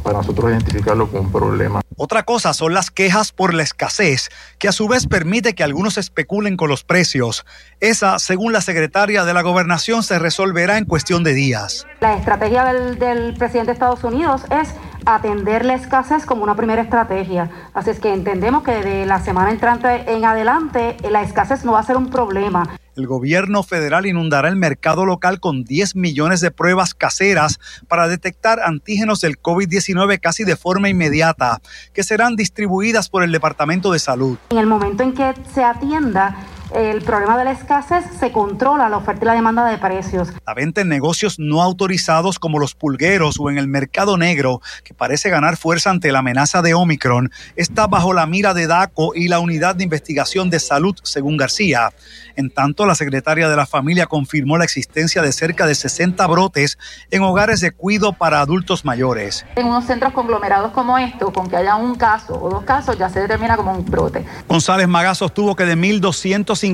para 0.07 0.19
nosotros 0.19 0.53
identificarlo 0.53 1.09
como 1.09 1.23
un 1.23 1.33
problema. 1.33 1.81
Otra 1.97 2.23
cosa 2.23 2.55
son 2.55 2.75
las 2.75 2.93
quejas 2.93 3.33
por 3.33 3.53
la 3.55 3.65
escasez, 3.65 4.29
que 4.59 4.69
a 4.69 4.73
su 4.73 4.87
vez 4.87 5.09
permite 5.09 5.55
que 5.55 5.65
algunos 5.65 5.99
especulen 5.99 6.57
con 6.57 6.69
los 6.69 6.85
precios. 6.85 7.45
Esa, 7.81 8.21
según 8.21 8.53
la 8.53 8.61
secretaria 8.61 9.25
de 9.25 9.35
la 9.35 9.43
Gobernación, 9.43 10.05
se 10.05 10.21
resolverá 10.21 10.79
en 10.79 10.85
cuestión 10.85 11.25
de 11.25 11.35
días. 11.35 11.87
La 12.01 12.15
estrategia 12.15 12.65
del, 12.67 13.01
del 13.01 13.35
presidente 13.35 13.71
de 13.71 13.73
Estados 13.73 14.05
Unidos 14.05 14.43
es 14.51 14.73
atender 15.07 15.65
la 15.65 15.75
escasez 15.75 16.25
como 16.25 16.45
una 16.45 16.55
primera 16.55 16.83
estrategia. 16.83 17.51
Así 17.75 17.91
es 17.91 17.99
que 17.99 18.13
entendemos 18.13 18.63
que 18.63 18.83
de 18.83 19.07
la 19.07 19.21
semana 19.21 19.51
entrante 19.51 20.05
en 20.13 20.25
adelante 20.25 20.97
la 21.11 21.23
escasez 21.23 21.65
no 21.65 21.73
va 21.73 21.81
a 21.81 21.83
ser 21.83 21.97
un 21.97 22.11
problema 22.11 22.79
el 22.97 23.07
gobierno 23.07 23.63
federal 23.63 24.07
inundará 24.07 24.49
el 24.49 24.57
mercado 24.57 25.05
local 25.05 25.41
con 25.41 25.65
10 25.65 25.97
millones 25.97 26.41
de 26.41 26.51
pruebas 26.51 26.95
caseras 26.95 27.61
para 27.89 28.09
detectar 28.09 28.61
antígenos 28.61 29.21
del 29.21 29.41
COVID-19 29.41 30.19
casi 30.21 30.45
de 30.45 30.57
forma 30.57 30.89
inmediata, 30.89 31.61
que 31.93 32.03
serán 32.03 32.37
distribuidas 32.37 33.09
por 33.09 33.23
el 33.23 33.33
Departamento 33.33 33.93
de 33.93 33.99
Salud. 33.99 34.39
En 34.51 34.59
el 34.59 34.67
momento 34.67 35.03
en 35.03 35.13
que 35.13 35.35
se 35.55 35.63
atienda 35.63 36.37
el 36.77 37.01
problema 37.03 37.39
de 37.39 37.45
la 37.45 37.53
escasez, 37.53 38.05
se 38.21 38.31
controla 38.33 38.91
la 38.91 38.99
oferta 38.99 39.25
y 39.25 39.27
la 39.27 39.33
demanda 39.33 39.65
de 39.65 39.79
precios. 39.79 40.29
La 40.47 40.53
venta 40.53 40.83
en 40.83 40.89
negocios 40.89 41.39
no 41.39 41.63
autorizados 41.63 42.39
como 42.39 42.59
los 42.59 42.75
pulgueros 42.75 43.37
o 43.41 43.49
en 43.49 43.57
el 43.57 43.67
mercado 43.67 44.19
negro, 44.19 44.61
que 44.85 44.93
parece 44.93 45.31
ganar 45.31 45.57
fuerza 45.57 45.89
ante 45.89 46.13
la 46.13 46.19
amenaza 46.19 46.61
de 46.61 46.75
Omicron, 46.75 47.31
está 47.57 47.87
bajo 47.87 48.13
la 48.13 48.27
mira 48.27 48.53
de 48.53 48.67
DACO 48.67 49.15
y 49.15 49.29
la 49.29 49.41
Unidad 49.41 49.75
de 49.75 49.85
Investigación 49.85 50.51
de 50.51 50.61
Salud, 50.61 50.95
según 51.03 51.39
García. 51.39 51.93
En 52.37 52.51
tanto, 52.51 52.85
la 52.85 52.95
secretaria 52.95 53.49
de 53.49 53.57
la 53.57 53.65
familia 53.65 54.05
confirmó 54.05 54.59
la 54.59 54.65
existencia 54.65 55.23
de 55.23 55.33
cerca 55.33 55.67
de 55.67 55.75
60 55.75 56.27
brotes 56.27 56.77
en 57.11 57.23
hogares 57.23 57.61
de 57.63 57.71
cuido 57.71 58.13
para 58.13 58.41
adultos 58.41 58.85
mayores. 58.85 59.47
En 59.57 59.67
unos 59.67 59.87
centros 59.87 60.13
conglomerados 60.13 60.73
como 60.73 60.99
estos, 60.99 61.33
con 61.33 61.49
que 61.49 61.57
haya 61.57 61.77
un 61.77 61.95
caso 61.95 62.39
o 62.39 62.51
dos 62.51 62.65
casos, 62.65 62.99
ya 62.99 63.09
se 63.09 63.21
determina 63.21 63.57
como 63.57 63.73
un 63.73 63.85
brote. 63.87 64.27
González 64.47 64.87
Magazos 64.87 65.33
tuvo 65.33 65.57
que 65.57 65.65
de 65.65 65.77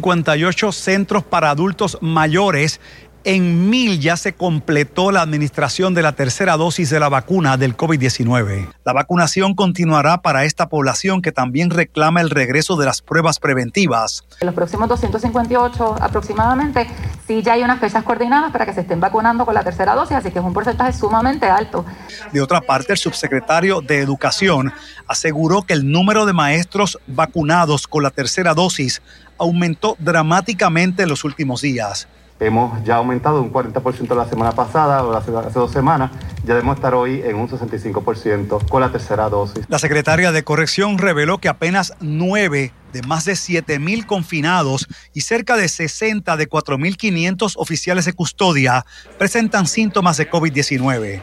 1.258 0.01 0.73
centros 0.73 1.25
para 1.25 1.51
adultos 1.51 1.99
mayores 2.01 2.81
en 3.25 3.71
mil 3.71 4.01
ya 4.01 4.17
se 4.17 4.33
completó 4.33 5.13
la 5.13 5.23
administración 5.23 5.95
de 5.95 6.03
la 6.03 6.13
tercera 6.13 6.57
dosis 6.57 6.91
de 6.91 7.01
la 7.01 7.09
vacuna 7.09 7.57
del 7.57 7.77
COVID-19. 7.77 8.69
La 8.85 8.93
vacunación 8.93 9.55
continuará 9.55 10.23
para 10.23 10.45
esta 10.45 10.69
población 10.69 11.23
que 11.23 11.33
también 11.33 11.71
reclama 11.71 12.21
el 12.21 12.31
regreso 12.31 12.77
de 12.77 12.87
las 12.87 13.03
pruebas 13.03 13.39
preventivas. 13.39 14.25
En 14.41 14.47
los 14.47 14.55
próximos 14.55 14.89
258 14.89 15.97
aproximadamente, 16.01 16.87
sí 17.27 17.43
ya 17.43 17.55
hay 17.55 17.63
unas 17.63 17.81
fechas 17.81 18.03
coordinadas 18.05 18.53
para 18.53 18.67
que 18.67 18.73
se 18.73 18.81
estén 18.81 19.01
vacunando 19.01 19.45
con 19.45 19.55
la 19.55 19.63
tercera 19.63 19.95
dosis, 19.95 20.17
así 20.17 20.31
que 20.31 20.39
es 20.39 20.45
un 20.45 20.53
porcentaje 20.53 20.93
sumamente 20.93 21.47
alto. 21.47 21.85
De 22.33 22.41
otra 22.41 22.61
parte, 22.61 22.93
el 22.93 22.99
subsecretario 22.99 23.81
de 23.81 24.01
Educación 24.01 24.73
aseguró 25.07 25.63
que 25.63 25.75
el 25.75 25.91
número 25.91 26.27
de 26.27 26.33
maestros 26.33 26.99
vacunados 27.07 27.87
con 27.87 28.03
la 28.03 28.11
tercera 28.11 28.55
dosis 28.55 29.03
aumentó 29.39 29.97
dramáticamente 29.99 31.03
en 31.03 31.09
los 31.09 31.25
últimos 31.25 31.63
días. 31.63 32.09
Hemos 32.41 32.83
ya 32.85 32.97
aumentado 32.97 33.41
un 33.41 33.53
40% 33.53 34.17
la 34.17 34.29
semana 34.29 34.53
pasada 34.53 35.05
o 35.05 35.15
hace, 35.15 35.31
dos 35.31 35.71
semanas. 35.71 36.11
Ya 36.45 36.55
debemos 36.55 36.77
estar 36.77 36.95
hoy 36.95 37.23
en 37.25 37.37
un 37.37 37.49
65% 37.49 38.69
con 38.69 38.81
la 38.81 38.91
tercera 38.91 39.29
dosis. 39.29 39.65
La 39.69 39.79
secretaria 39.79 40.33
de 40.33 40.43
Corrección 40.43 40.99
reveló 40.99 41.39
que 41.39 41.49
apenas 41.49 41.95
9 42.01 42.73
de 42.93 43.03
más 43.03 43.25
de 43.25 43.37
7 43.37 43.79
mil 43.79 44.07
confinados 44.07 44.89
y 45.15 45.21
cerca 45.23 45.57
de 45.57 45.69
60 45.69 46.37
de 46.37 46.49
4.500 46.49 47.55
oficiales 47.57 48.05
de 48.07 48.13
custodia 48.13 48.85
presentan 49.19 49.67
síntomas 49.67 50.17
de 50.17 50.29
COVID-19. 50.29 51.23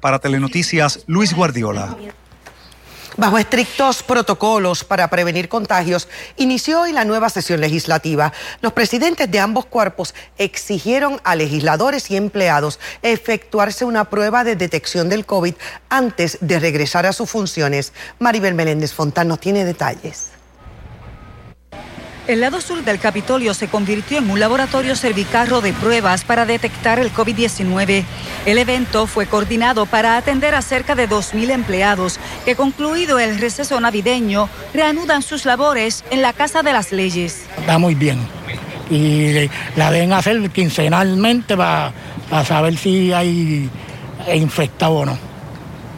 Para 0.00 0.18
Telenoticias, 0.18 1.04
Luis 1.06 1.34
Guardiola. 1.34 1.96
Bajo 3.16 3.38
estrictos 3.38 4.02
protocolos 4.02 4.84
para 4.84 5.08
prevenir 5.08 5.48
contagios, 5.48 6.08
inició 6.36 6.82
hoy 6.82 6.92
la 6.92 7.04
nueva 7.04 7.28
sesión 7.28 7.60
legislativa. 7.60 8.32
Los 8.62 8.72
presidentes 8.72 9.30
de 9.30 9.40
ambos 9.40 9.66
cuerpos 9.66 10.14
exigieron 10.38 11.20
a 11.24 11.34
legisladores 11.34 12.10
y 12.10 12.16
empleados 12.16 12.78
efectuarse 13.02 13.84
una 13.84 14.08
prueba 14.08 14.44
de 14.44 14.56
detección 14.56 15.08
del 15.08 15.26
COVID 15.26 15.54
antes 15.88 16.38
de 16.40 16.60
regresar 16.60 17.04
a 17.04 17.12
sus 17.12 17.28
funciones. 17.28 17.92
Maribel 18.20 18.54
Meléndez 18.54 18.92
Fontán 18.92 19.28
nos 19.28 19.40
tiene 19.40 19.64
detalles. 19.64 20.29
El 22.30 22.42
lado 22.42 22.60
sur 22.60 22.84
del 22.84 23.00
Capitolio 23.00 23.54
se 23.54 23.66
convirtió 23.66 24.18
en 24.18 24.30
un 24.30 24.38
laboratorio 24.38 24.94
cervicarro 24.94 25.60
de 25.60 25.72
pruebas 25.72 26.22
para 26.22 26.46
detectar 26.46 27.00
el 27.00 27.12
COVID-19. 27.12 28.04
El 28.46 28.58
evento 28.58 29.08
fue 29.08 29.26
coordinado 29.26 29.84
para 29.84 30.16
atender 30.16 30.54
a 30.54 30.62
cerca 30.62 30.94
de 30.94 31.08
2.000 31.08 31.50
empleados 31.50 32.20
que, 32.44 32.54
concluido 32.54 33.18
el 33.18 33.40
receso 33.40 33.80
navideño, 33.80 34.48
reanudan 34.72 35.22
sus 35.22 35.44
labores 35.44 36.04
en 36.12 36.22
la 36.22 36.32
Casa 36.32 36.62
de 36.62 36.72
las 36.72 36.92
Leyes. 36.92 37.46
Está 37.58 37.78
muy 37.78 37.96
bien. 37.96 38.20
Y 38.88 39.50
la 39.74 39.90
deben 39.90 40.12
hacer 40.12 40.50
quincenalmente 40.50 41.56
para, 41.56 41.92
para 42.30 42.44
saber 42.44 42.76
si 42.76 43.12
hay 43.12 43.68
infectado 44.32 44.92
o 44.92 45.04
no. 45.04 45.29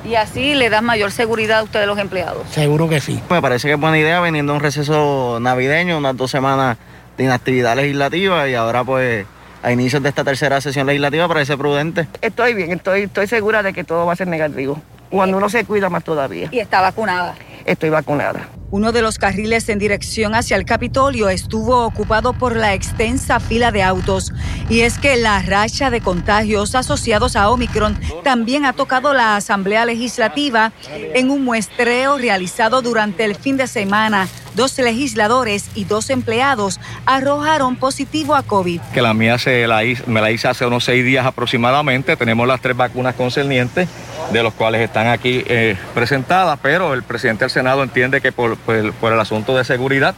Y 0.04 0.16
así 0.16 0.54
le 0.54 0.68
da 0.68 0.80
mayor 0.80 1.12
seguridad 1.12 1.60
a 1.60 1.62
ustedes 1.62 1.86
los 1.86 1.98
empleados. 1.98 2.48
Seguro 2.50 2.88
que 2.88 3.00
sí. 3.00 3.20
Me 3.30 3.40
parece 3.40 3.68
que 3.68 3.74
es 3.74 3.80
buena 3.80 3.98
idea 3.98 4.20
veniendo 4.20 4.52
un 4.54 4.60
receso 4.60 5.38
navideño, 5.40 5.98
unas 5.98 6.16
dos 6.16 6.30
semanas 6.30 6.76
de 7.16 7.24
inactividad 7.24 7.76
legislativa 7.76 8.48
y 8.48 8.54
ahora 8.54 8.84
pues 8.84 9.26
a 9.62 9.70
inicios 9.72 10.02
de 10.02 10.08
esta 10.08 10.24
tercera 10.24 10.60
sesión 10.60 10.86
legislativa 10.86 11.28
parece 11.28 11.56
prudente. 11.56 12.08
Estoy 12.20 12.54
bien, 12.54 12.72
estoy, 12.72 13.02
estoy 13.02 13.26
segura 13.28 13.62
de 13.62 13.72
que 13.72 13.84
todo 13.84 14.06
va 14.06 14.14
a 14.14 14.16
ser 14.16 14.26
negativo. 14.26 14.80
Cuando 15.10 15.36
uno 15.36 15.48
se 15.48 15.64
cuida 15.64 15.88
más 15.88 16.02
todavía. 16.02 16.48
¿Y 16.50 16.58
está 16.58 16.80
vacunada? 16.80 17.34
Estoy 17.66 17.90
vacunada. 17.90 18.48
Uno 18.72 18.90
de 18.90 19.02
los 19.02 19.18
carriles 19.18 19.68
en 19.68 19.78
dirección 19.78 20.34
hacia 20.34 20.56
el 20.56 20.64
Capitolio 20.64 21.28
estuvo 21.28 21.84
ocupado 21.84 22.32
por 22.32 22.56
la 22.56 22.72
extensa 22.72 23.38
fila 23.38 23.70
de 23.70 23.82
autos. 23.82 24.32
Y 24.70 24.80
es 24.80 24.96
que 24.96 25.16
la 25.16 25.42
racha 25.42 25.90
de 25.90 26.00
contagios 26.00 26.74
asociados 26.74 27.36
a 27.36 27.50
Omicron 27.50 28.00
también 28.24 28.64
ha 28.64 28.72
tocado 28.72 29.12
la 29.12 29.36
Asamblea 29.36 29.84
Legislativa 29.84 30.72
en 30.88 31.30
un 31.30 31.44
muestreo 31.44 32.16
realizado 32.16 32.80
durante 32.80 33.26
el 33.26 33.34
fin 33.34 33.58
de 33.58 33.66
semana. 33.66 34.26
Dos 34.54 34.78
legisladores 34.78 35.68
y 35.74 35.84
dos 35.84 36.08
empleados 36.08 36.80
arrojaron 37.04 37.76
positivo 37.76 38.34
a 38.34 38.42
COVID. 38.42 38.80
Que 38.94 39.02
la 39.02 39.12
mía 39.12 39.38
se 39.38 39.66
la 39.66 39.82
me 40.06 40.20
la 40.20 40.30
hice 40.30 40.48
hace 40.48 40.66
unos 40.66 40.84
seis 40.84 41.04
días 41.04 41.26
aproximadamente. 41.26 42.16
Tenemos 42.16 42.46
las 42.46 42.60
tres 42.60 42.76
vacunas 42.76 43.14
concernientes, 43.14 43.88
de 44.30 44.42
los 44.42 44.54
cuales 44.54 44.80
están 44.80 45.08
aquí 45.08 45.44
eh, 45.46 45.76
presentadas, 45.94 46.58
pero 46.62 46.94
el 46.94 47.02
presidente 47.02 47.44
del 47.44 47.50
Senado 47.50 47.82
entiende 47.82 48.20
que 48.20 48.32
por, 48.32 48.56
por, 48.56 49.12
el 49.12 49.20
asunto 49.20 49.56
de 49.56 49.64
seguridad 49.64 50.14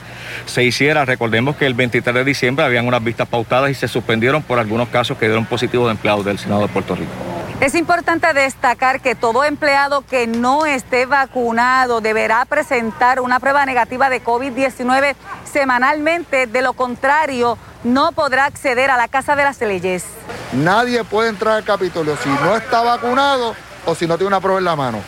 se 0.46 0.62
hiciera. 0.64 1.04
Recordemos 1.04 1.56
que 1.56 1.66
el 1.66 1.74
23 1.74 2.14
de 2.14 2.24
diciembre 2.24 2.64
habían 2.64 2.86
unas 2.86 3.02
vistas 3.02 3.28
pautadas 3.28 3.70
y 3.70 3.74
se 3.74 3.88
suspendieron 3.88 4.42
por 4.42 4.58
algunos 4.58 4.88
casos 4.88 5.18
que 5.18 5.26
dieron 5.26 5.46
positivo 5.46 5.86
de 5.86 5.92
empleados 5.92 6.24
del 6.24 6.38
Senado 6.38 6.62
de 6.62 6.68
Puerto 6.68 6.94
Rico. 6.94 7.12
Es 7.60 7.74
importante 7.74 8.32
destacar 8.34 9.00
que 9.00 9.14
todo 9.14 9.44
empleado 9.44 10.02
que 10.02 10.26
no 10.26 10.66
esté 10.66 11.06
vacunado 11.06 12.00
deberá 12.00 12.44
presentar 12.44 13.20
una 13.20 13.38
prueba 13.38 13.64
negativa 13.64 14.10
de 14.10 14.22
COVID-19 14.22 15.14
semanalmente. 15.50 16.46
De 16.46 16.62
lo 16.62 16.72
contrario, 16.72 17.56
no 17.84 18.12
podrá 18.12 18.46
acceder 18.46 18.90
a 18.90 18.96
la 18.96 19.08
Casa 19.08 19.36
de 19.36 19.44
las 19.44 19.60
Leyes. 19.60 20.04
Nadie 20.52 21.04
puede 21.04 21.30
entrar 21.30 21.56
al 21.56 21.64
Capitolio 21.64 22.16
si 22.16 22.28
no 22.28 22.56
está 22.56 22.82
vacunado 22.82 23.54
o 23.86 23.94
si 23.94 24.06
no 24.06 24.16
tiene 24.16 24.28
una 24.28 24.40
prueba 24.40 24.58
en 24.58 24.64
la 24.64 24.76
mano. 24.76 25.02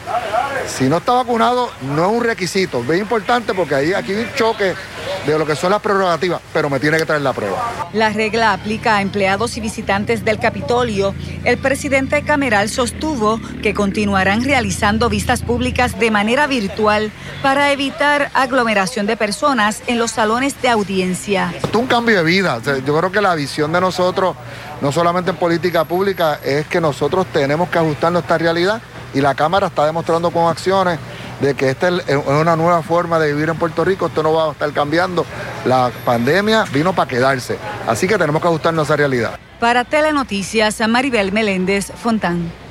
Si 0.69 0.89
no 0.89 0.99
está 0.99 1.13
vacunado, 1.13 1.71
no 1.83 2.07
es 2.07 2.13
un 2.13 2.25
requisito. 2.25 2.85
Es 2.93 3.01
importante 3.01 3.55
porque 3.55 3.75
ahí 3.75 3.93
aquí 3.93 4.13
hay 4.13 4.25
un 4.25 4.35
choque 4.35 4.75
de 5.27 5.39
lo 5.39 5.47
que 5.47 5.57
son 5.57 5.71
las 5.71 5.81
prerrogativas, 5.81 6.41
pero 6.53 6.71
me 6.71 6.79
tiene 6.79 6.99
que 6.99 7.05
traer 7.05 7.23
la 7.23 7.33
prueba. 7.33 7.89
La 7.93 8.11
regla 8.11 8.53
aplica 8.53 8.97
a 8.97 9.03
empleados 9.03 9.57
y 9.57 9.61
visitantes 9.61 10.25
del 10.25 10.39
Capitolio. 10.39 11.15
El 11.45 11.59
presidente 11.59 12.23
Cameral 12.23 12.69
sostuvo 12.69 13.41
que 13.63 13.75
continuarán 13.75 14.45
realizando 14.45 15.09
vistas 15.09 15.43
públicas 15.43 15.99
de 15.99 16.11
manera 16.11 16.47
virtual 16.47 17.11
para 17.43 17.73
evitar 17.73 18.31
aglomeración 18.35 19.07
de 19.07 19.17
personas 19.17 19.83
en 19.87 19.99
los 19.99 20.13
salones 20.13 20.61
de 20.63 20.69
audiencia. 20.69 21.53
Esto 21.57 21.69
es 21.69 21.75
un 21.75 21.87
cambio 21.87 22.17
de 22.19 22.25
vida. 22.25 22.61
Yo 22.85 22.97
creo 22.97 23.11
que 23.11 23.21
la 23.21 23.35
visión 23.35 23.73
de 23.73 23.81
nosotros, 23.81 24.37
no 24.81 24.93
solamente 24.93 25.31
en 25.31 25.37
política 25.37 25.85
pública, 25.85 26.39
es 26.45 26.67
que 26.67 26.81
nosotros 26.81 27.27
tenemos 27.33 27.69
que 27.69 27.79
ajustarnos 27.79 28.23
a 28.23 28.25
esta 28.25 28.39
realidad 28.39 28.81
y 29.17 29.23
la 29.23 29.35
Cámara 29.35 29.69
está 29.69 29.87
demostrando 29.87 30.31
con 30.31 30.47
acciones 30.51 30.99
de 31.41 31.55
que 31.55 31.71
esta 31.71 31.89
es 31.89 32.17
una 32.27 32.55
nueva 32.55 32.83
forma 32.83 33.19
de 33.19 33.33
vivir 33.33 33.49
en 33.49 33.57
Puerto 33.57 33.83
Rico, 33.83 34.09
esto 34.09 34.23
no 34.23 34.35
va 34.35 34.49
a 34.49 34.53
estar 34.53 34.71
cambiando. 34.73 35.25
La 35.65 35.91
pandemia 36.05 36.65
vino 36.71 36.95
para 36.95 37.09
quedarse, 37.09 37.57
así 37.89 38.07
que 38.07 38.19
tenemos 38.19 38.43
que 38.43 38.49
ajustarnos 38.49 38.83
a 38.83 38.85
esa 38.85 38.97
realidad. 38.97 39.39
Para 39.59 39.85
Telenoticias, 39.85 40.87
Maribel 40.87 41.33
Meléndez 41.33 41.91
Fontán. 41.93 42.66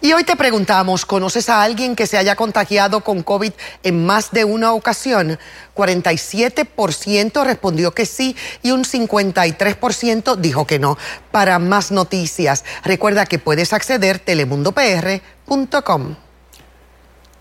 Y 0.00 0.12
hoy 0.12 0.24
te 0.24 0.36
preguntamos, 0.36 1.04
¿conoces 1.04 1.48
a 1.48 1.62
alguien 1.62 1.94
que 1.94 2.06
se 2.06 2.16
haya 2.16 2.36
contagiado 2.36 3.00
con 3.02 3.22
COVID 3.22 3.52
en 3.82 4.06
más 4.06 4.30
de 4.30 4.44
una 4.44 4.72
ocasión? 4.72 5.38
47% 5.76 7.44
respondió 7.44 7.92
que 7.92 8.06
sí 8.06 8.34
y 8.62 8.70
un 8.70 8.84
53% 8.84 10.36
dijo 10.36 10.66
que 10.66 10.78
no. 10.78 10.96
Para 11.30 11.58
más 11.58 11.90
noticias, 11.90 12.64
recuerda 12.82 13.26
que 13.26 13.38
puedes 13.38 13.72
acceder 13.72 14.18
telemundopr.com. 14.20 16.16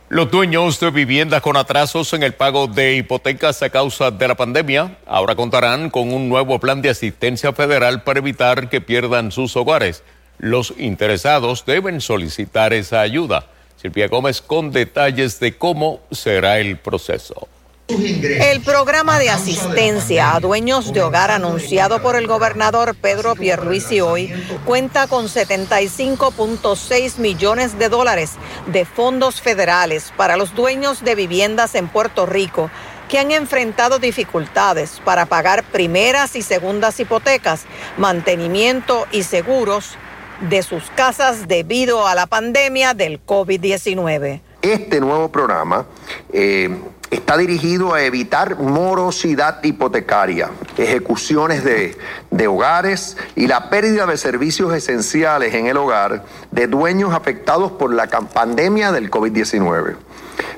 Los 0.09 0.31
dueños 0.31 0.79
de 0.79 0.89
viviendas 0.89 1.41
con 1.43 1.55
atrasos 1.55 2.13
en 2.13 2.23
el 2.23 2.33
pago 2.33 2.65
de 2.65 2.95
hipotecas 2.95 3.61
a 3.61 3.69
causa 3.69 4.09
de 4.09 4.27
la 4.27 4.33
pandemia 4.35 4.97
ahora 5.05 5.35
contarán 5.35 5.91
con 5.91 6.11
un 6.11 6.27
nuevo 6.27 6.59
plan 6.59 6.81
de 6.81 6.89
asistencia 6.89 7.53
federal 7.53 8.01
para 8.01 8.17
evitar 8.17 8.69
que 8.69 8.81
pierdan 8.81 9.31
sus 9.31 9.55
hogares. 9.55 10.03
Los 10.39 10.73
interesados 10.77 11.65
deben 11.65 11.99
solicitar 11.99 12.73
esa 12.73 13.01
ayuda. 13.01 13.45
Silvia 13.75 14.07
Gómez 14.07 14.41
con 14.41 14.71
detalles 14.71 15.39
de 15.39 15.57
cómo 15.57 15.99
será 16.11 16.59
el 16.59 16.77
proceso. 16.77 17.47
El 17.89 18.61
programa 18.61 19.17
de 19.19 19.31
asistencia 19.31 20.35
a 20.35 20.39
dueños 20.39 20.93
de 20.93 21.01
hogar 21.01 21.31
anunciado 21.31 22.01
por 22.01 22.15
el 22.15 22.27
gobernador 22.27 22.95
Pedro 22.95 23.35
Pierluisi 23.35 23.99
hoy 23.99 24.31
cuenta 24.63 25.07
con 25.07 25.25
75.6 25.25 27.17
millones 27.17 27.79
de 27.79 27.89
dólares 27.89 28.33
de 28.67 28.85
fondos 28.85 29.41
federales 29.41 30.13
para 30.15 30.37
los 30.37 30.53
dueños 30.53 31.03
de 31.03 31.15
viviendas 31.15 31.73
en 31.73 31.87
Puerto 31.87 32.27
Rico 32.27 32.69
que 33.09 33.17
han 33.17 33.31
enfrentado 33.31 33.97
dificultades 33.97 35.01
para 35.03 35.25
pagar 35.25 35.63
primeras 35.63 36.35
y 36.35 36.43
segundas 36.43 36.99
hipotecas, 36.99 37.63
mantenimiento 37.97 39.07
y 39.11 39.23
seguros 39.23 39.97
de 40.41 40.63
sus 40.63 40.83
casas 40.91 41.47
debido 41.47 42.07
a 42.07 42.15
la 42.15 42.27
pandemia 42.27 42.93
del 42.93 43.25
COVID-19. 43.25 44.41
Este 44.61 44.99
nuevo 44.99 45.31
programa 45.31 45.85
eh, 46.33 46.69
está 47.11 47.37
dirigido 47.37 47.93
a 47.93 48.03
evitar 48.03 48.57
morosidad 48.57 49.63
hipotecaria, 49.63 50.49
ejecuciones 50.77 51.63
de, 51.63 51.97
de, 52.29 52.47
hogares 52.47 53.15
y 53.35 53.47
la 53.47 53.69
pérdida 53.69 54.05
de 54.05 54.17
servicios 54.17 54.73
esenciales 54.73 55.53
en 55.53 55.67
el 55.67 55.77
hogar 55.77 56.25
de 56.51 56.67
dueños 56.67 57.13
afectados 57.13 57.71
por 57.71 57.93
la 57.93 58.07
pandemia 58.07 58.91
del 58.91 59.09
COVID-19. 59.09 59.95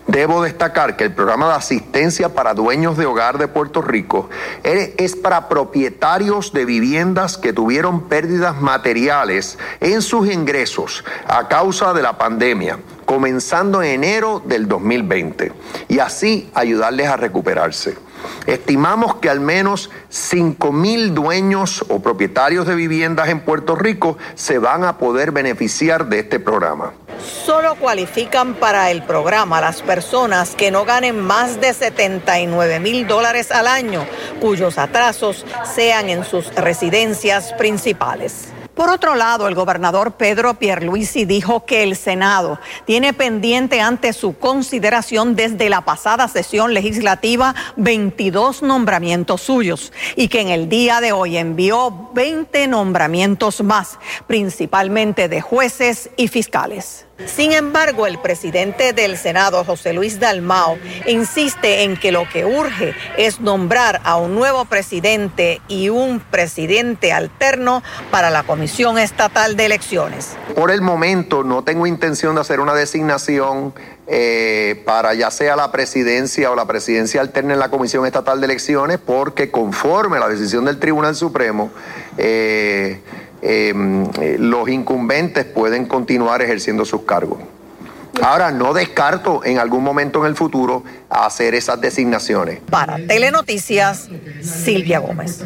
Debo 0.08 0.44
destacar 0.44 0.98
que 0.98 1.06
el 1.06 1.14
programa 1.14 1.48
de 1.48 1.56
asistencia 1.56 2.30
para 2.30 2.54
dueños 2.54 2.98
de 2.98 3.06
hogar 3.06 3.38
de 3.38 3.48
Puerto 3.48 3.82
Rico 3.82 4.30
es 4.64 5.16
para 5.16 5.48
propietarios 5.48 6.54
de 6.54 6.66
viviendas 6.66 7.38
que 7.38 7.54
tuvieron 7.54 8.10
pérdidas 8.10 8.60
materiales 8.62 9.58
en 9.80 10.02
sus 10.02 10.30
ingresos 10.32 11.04
a 11.28 11.48
causa 11.48 11.94
de 11.94 12.02
la 12.02 12.18
pandemia 12.18 12.80
comenzando 13.12 13.84
en 13.84 14.04
enero 14.04 14.42
del 14.46 14.70
2020 14.70 15.52
y 15.90 16.00
así 16.00 16.50
ayudarles 16.54 17.08
a 17.08 17.18
recuperarse. 17.18 17.98
Estimamos 18.46 19.16
que 19.16 19.30
al 19.30 19.42
menos 19.42 19.90
5 20.08 20.72
mil 20.72 21.14
dueños 21.14 21.84
o 21.90 22.02
propietarios 22.02 22.66
de 22.68 22.76
viviendas 22.76 23.28
en 23.28 23.42
Puerto 23.42 23.76
Rico 23.76 24.18
se 24.36 24.60
van 24.60 24.86
a 24.86 24.98
poder 24.98 25.32
beneficiar 25.32 26.08
de 26.08 26.20
este 26.20 26.40
programa. 26.40 26.94
Solo 27.22 27.76
cualifican 27.76 28.56
para 28.56 28.92
el 28.92 29.04
programa 29.04 29.62
las 29.62 29.82
personas 29.82 30.56
que 30.56 30.72
no 30.72 30.86
ganen 30.86 31.20
más 31.20 31.60
de 31.62 31.74
79 31.74 32.80
mil 32.80 33.08
dólares 33.08 33.52
al 33.52 33.68
año, 33.68 34.06
cuyos 34.40 34.78
atrasos 34.78 35.46
sean 35.76 36.10
en 36.10 36.24
sus 36.24 36.54
residencias 36.56 37.54
principales. 37.54 38.48
Por 38.76 38.90
otro 38.90 39.16
lado, 39.16 39.48
el 39.48 39.54
gobernador 39.54 40.14
Pedro 40.14 40.56
Pierluisi 40.56 41.26
dijo 41.26 41.66
que 41.66 41.84
el 41.84 41.96
Senado 41.96 42.60
tiene 42.86 43.14
pendiente 43.14 43.82
ante 43.82 44.14
su 44.14 44.38
consideración 44.38 45.36
desde 45.36 45.70
la 45.70 45.82
pasada 45.82 46.28
sesión 46.28 46.74
legislativa 46.74 47.54
22 47.76 48.64
nombramientos 48.64 49.42
suyos 49.42 49.92
y 50.16 50.30
que 50.30 50.40
en 50.40 50.50
el 50.50 50.70
día 50.70 51.02
de 51.02 51.12
hoy 51.12 51.38
envió 51.38 52.10
20 52.14 52.68
nombramientos 52.68 53.62
más, 53.62 54.00
principalmente 54.26 55.28
de 55.28 55.42
jueces 55.42 56.10
y 56.16 56.30
fiscales. 56.30 57.06
Sin 57.26 57.54
embargo, 57.54 58.08
el 58.08 58.20
presidente 58.20 58.94
del 58.94 59.18
Senado, 59.18 59.64
José 59.64 59.94
Luis 59.94 60.20
Dalmao, 60.20 60.78
insiste 61.08 61.84
en 61.84 61.98
que 61.98 62.12
lo 62.12 62.28
que 62.30 62.46
urge 62.46 62.94
es 63.18 63.40
nombrar 63.40 64.02
a 64.04 64.18
un 64.18 64.36
nuevo 64.36 64.66
presidente 64.66 65.62
y 65.68 65.90
un 65.90 66.20
presidente 66.20 67.14
alterno 67.14 67.84
para 68.10 68.30
la 68.30 68.44
Comisión 68.44 68.98
Estatal 68.98 69.56
de 69.56 69.66
Elecciones. 69.66 70.36
Por 70.56 70.72
el 70.72 70.82
momento 70.82 71.44
no 71.44 71.64
tengo 71.64 71.88
intención 71.88 72.36
de 72.36 72.42
hacer 72.42 72.60
una 72.60 72.74
designación 72.74 73.74
eh, 74.08 74.82
para 74.86 75.14
ya 75.14 75.32
sea 75.32 75.56
la 75.56 75.72
presidencia 75.72 76.52
o 76.52 76.56
la 76.56 76.66
presidencia 76.66 77.22
alterna 77.22 77.54
en 77.54 77.60
la 77.60 77.70
Comisión 77.70 78.06
Estatal 78.06 78.42
de 78.42 78.46
Elecciones, 78.46 78.98
porque 78.98 79.52
conforme 79.52 80.18
a 80.18 80.20
la 80.20 80.28
decisión 80.28 80.66
del 80.66 80.80
Tribunal 80.80 81.16
Supremo, 81.16 81.72
eh, 82.18 83.00
eh, 83.42 84.38
los 84.40 84.70
incumbentes 84.70 85.46
pueden 85.46 85.86
continuar 85.86 86.42
ejerciendo 86.42 86.86
sus 86.86 87.02
cargos. 87.04 87.40
Ahora, 88.22 88.52
no 88.52 88.74
descarto 88.74 89.44
en 89.44 89.58
algún 89.58 89.84
momento 89.84 90.20
en 90.20 90.28
el 90.28 90.36
futuro 90.36 90.84
hacer 91.10 91.56
esas 91.56 91.80
designaciones. 91.82 92.60
Para 92.70 92.98
Telenoticias, 92.98 94.10
Silvia 94.42 95.00
Gómez. 95.00 95.42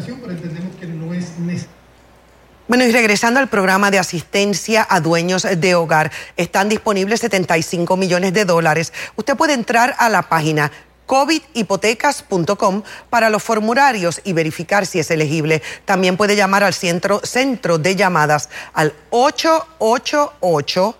Bueno, 2.68 2.84
y 2.84 2.90
regresando 2.90 3.38
al 3.38 3.48
programa 3.48 3.92
de 3.92 4.00
asistencia 4.00 4.84
a 4.90 4.98
dueños 4.98 5.46
de 5.56 5.74
hogar, 5.76 6.10
están 6.36 6.68
disponibles 6.68 7.20
75 7.20 7.96
millones 7.96 8.32
de 8.32 8.44
dólares. 8.44 8.92
Usted 9.14 9.36
puede 9.36 9.52
entrar 9.52 9.94
a 9.98 10.08
la 10.08 10.22
página 10.22 10.72
covidhipotecas.com 11.06 12.82
para 13.08 13.30
los 13.30 13.42
formularios 13.42 14.20
y 14.24 14.32
verificar 14.32 14.86
si 14.86 14.98
es 14.98 15.10
elegible. 15.10 15.62
También 15.84 16.16
puede 16.16 16.36
llamar 16.36 16.64
al 16.64 16.74
centro, 16.74 17.20
centro 17.24 17.78
de 17.78 17.96
llamadas 17.96 18.48
al 18.74 18.92
888 19.10 20.96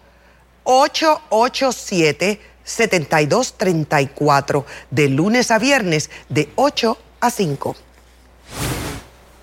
887 0.65 2.41
7234 2.65 4.67
de 4.91 5.09
lunes 5.09 5.51
a 5.51 5.59
viernes 5.59 6.11
de 6.29 6.51
8 6.57 6.99
a 7.21 7.31
5. 7.31 7.77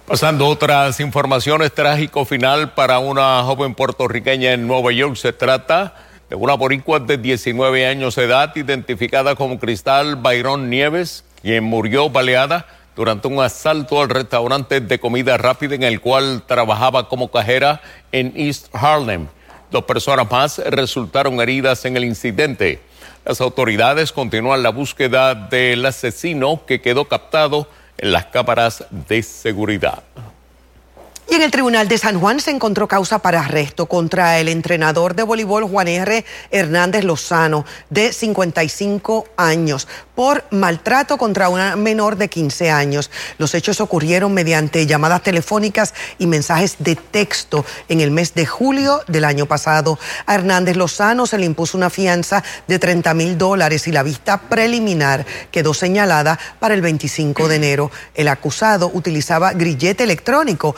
Pasando 0.06 0.48
otras 0.48 1.00
informaciones, 1.00 1.74
trágico 1.74 2.26
final 2.26 2.74
para 2.74 3.00
una 3.00 3.42
joven 3.44 3.74
puertorriqueña 3.74 4.52
en 4.52 4.68
Nueva 4.68 4.92
York. 4.92 5.16
Se 5.16 5.32
trata 5.32 5.96
una 6.36 6.54
boricua 6.56 7.00
de 7.00 7.18
19 7.18 7.86
años 7.86 8.16
de 8.16 8.24
edad, 8.24 8.56
identificada 8.56 9.36
como 9.36 9.60
Cristal 9.60 10.16
Byron 10.16 10.70
Nieves, 10.70 11.24
quien 11.42 11.64
murió 11.64 12.10
baleada 12.10 12.66
durante 12.96 13.28
un 13.28 13.42
asalto 13.42 14.02
al 14.02 14.10
restaurante 14.10 14.82
de 14.82 15.00
comida 15.00 15.38
rápida 15.38 15.76
en 15.76 15.84
el 15.84 16.02
cual 16.02 16.44
trabajaba 16.48 17.10
como 17.10 17.30
cajera 17.30 17.82
en 18.12 18.34
East 18.36 18.68
Harlem. 18.74 19.28
Dos 19.72 19.84
personas 19.84 20.30
más 20.30 20.60
resultaron 20.60 21.42
heridas 21.42 21.86
en 21.86 21.98
el 21.98 22.04
incidente. 22.04 22.80
Las 23.26 23.42
autoridades 23.42 24.12
continúan 24.12 24.64
la 24.64 24.70
búsqueda 24.70 25.34
del 25.34 25.86
asesino 25.86 26.62
que 26.66 26.82
quedó 26.82 27.06
captado 27.06 27.68
en 27.98 28.12
las 28.12 28.26
cámaras 28.26 28.86
de 28.92 29.24
seguridad. 29.24 30.04
Y 31.30 31.36
en 31.36 31.42
el 31.42 31.52
Tribunal 31.52 31.88
de 31.88 31.98
San 31.98 32.20
Juan 32.20 32.42
se 32.42 32.52
encontró 32.52 32.88
causa 32.88 33.20
para 33.20 33.40
arresto 33.40 33.86
contra 33.86 34.40
el 34.40 34.50
entrenador 34.50 35.16
de 35.16 35.24
voleibol 35.24 35.64
Juan 35.64 35.88
R. 35.88 36.26
Hernández 36.52 37.06
Lozano, 37.06 37.66
de 37.90 38.12
55 38.12 39.28
años, 39.38 39.88
por 40.16 40.44
maltrato 40.52 41.18
contra 41.18 41.48
una 41.48 41.78
menor 41.78 42.18
de 42.18 42.28
15 42.28 42.70
años. 42.70 43.10
Los 43.38 43.56
hechos 43.56 43.80
ocurrieron 43.80 44.34
mediante 44.34 44.86
llamadas 44.86 45.24
telefónicas 45.24 45.94
y 46.20 46.28
mensajes 46.28 46.76
de 46.80 46.98
texto 46.98 47.66
en 47.88 48.02
el 48.02 48.12
mes 48.12 48.34
de 48.34 48.46
julio 48.46 49.02
del 49.08 49.24
año 49.24 49.46
pasado. 49.46 49.98
A 50.26 50.36
Hernández 50.36 50.76
Lozano 50.76 51.26
se 51.26 51.38
le 51.38 51.46
impuso 51.46 51.78
una 51.78 51.90
fianza 51.90 52.44
de 52.68 52.80
30 52.80 53.14
mil 53.14 53.38
dólares 53.38 53.88
y 53.88 53.94
la 53.94 54.04
vista 54.04 54.42
preliminar 54.42 55.26
quedó 55.52 55.74
señalada 55.74 56.38
para 56.60 56.74
el 56.74 56.82
25 56.82 57.48
de 57.48 57.56
enero. 57.56 57.92
El 58.14 58.28
acusado 58.28 58.92
utilizaba 58.94 59.54
grillete 59.54 60.04
electrónico 60.04 60.76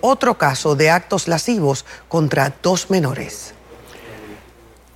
otro 0.00 0.38
caso 0.38 0.74
de 0.76 0.90
actos 0.90 1.28
lascivos 1.28 1.84
contra 2.08 2.54
dos 2.62 2.90
menores. 2.90 3.54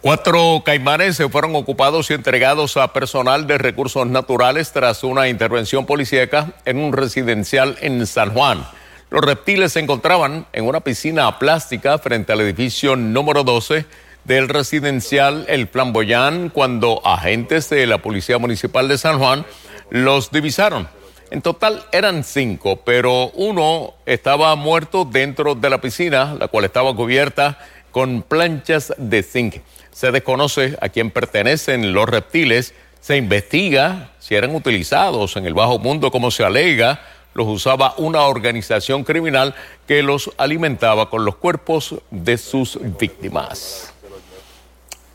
Cuatro 0.01 0.62
caimanes 0.64 1.16
se 1.16 1.29
fueron 1.29 1.57
ocupados 1.57 2.11
y 2.11 2.14
entregados 2.14 2.77
a 2.77 2.92
personal 2.92 3.48
de 3.48 3.59
recursos 3.59 4.07
naturales 4.07 4.72
tras 4.72 5.03
una 5.03 5.29
intervención 5.29 5.87
policíaca 5.87 6.53
en 6.64 6.79
un 6.79 6.92
residencial 6.92 7.77
en 7.81 8.07
San 8.07 8.33
Juan. 8.33 8.64
Los 9.11 9.24
reptiles 9.24 9.72
se 9.72 9.81
encontraban 9.81 10.46
en 10.53 10.66
una 10.66 10.81
piscina 10.81 11.38
plástica 11.38 11.98
frente 11.98 12.33
al 12.33 12.42
edificio 12.42 12.94
número 12.94 13.42
12 13.42 13.87
del 14.24 14.48
residencial 14.48 15.46
El 15.48 15.66
Flamboyán 15.66 16.51
cuando 16.51 17.01
agentes 17.05 17.68
de 17.68 17.87
la 17.87 17.98
Policía 17.98 18.38
Municipal 18.38 18.87
de 18.87 18.98
San 18.98 19.18
Juan 19.18 19.46
los 19.90 20.31
divisaron. 20.31 20.88
En 21.31 21.43
total 21.43 21.85
eran 21.93 22.25
cinco, 22.25 22.77
pero 22.77 23.31
uno 23.35 23.95
estaba 24.07 24.55
muerto 24.57 25.05
dentro 25.05 25.55
de 25.55 25.69
la 25.69 25.81
piscina, 25.81 26.35
la 26.38 26.49
cual 26.49 26.64
estaba 26.64 26.95
cubierta 26.95 27.59
con 27.91 28.23
planchas 28.23 28.95
de 28.97 29.23
zinc. 29.23 29.57
Se 29.91 30.11
desconoce 30.11 30.79
a 30.81 30.88
quién 30.88 31.11
pertenecen 31.11 31.93
los 31.93 32.09
reptiles, 32.09 32.73
se 33.01 33.17
investiga 33.17 34.11
si 34.19 34.37
eran 34.37 34.55
utilizados 34.55 35.37
en 35.37 35.47
el 35.47 35.55
bajo 35.55 35.79
mundo 35.79 36.11
como 36.11 36.31
se 36.31 36.45
alega, 36.45 37.01
los 37.35 37.47
usaba 37.47 37.95
una 37.99 38.23
organización 38.23 39.05
criminal 39.05 39.55
que 39.87 40.03
los 40.03 40.31
alimentaba 40.38 41.11
con 41.11 41.25
los 41.25 41.37
cuerpos 41.37 41.95
de 42.11 42.38
sus 42.38 42.79
víctimas. 42.99 43.93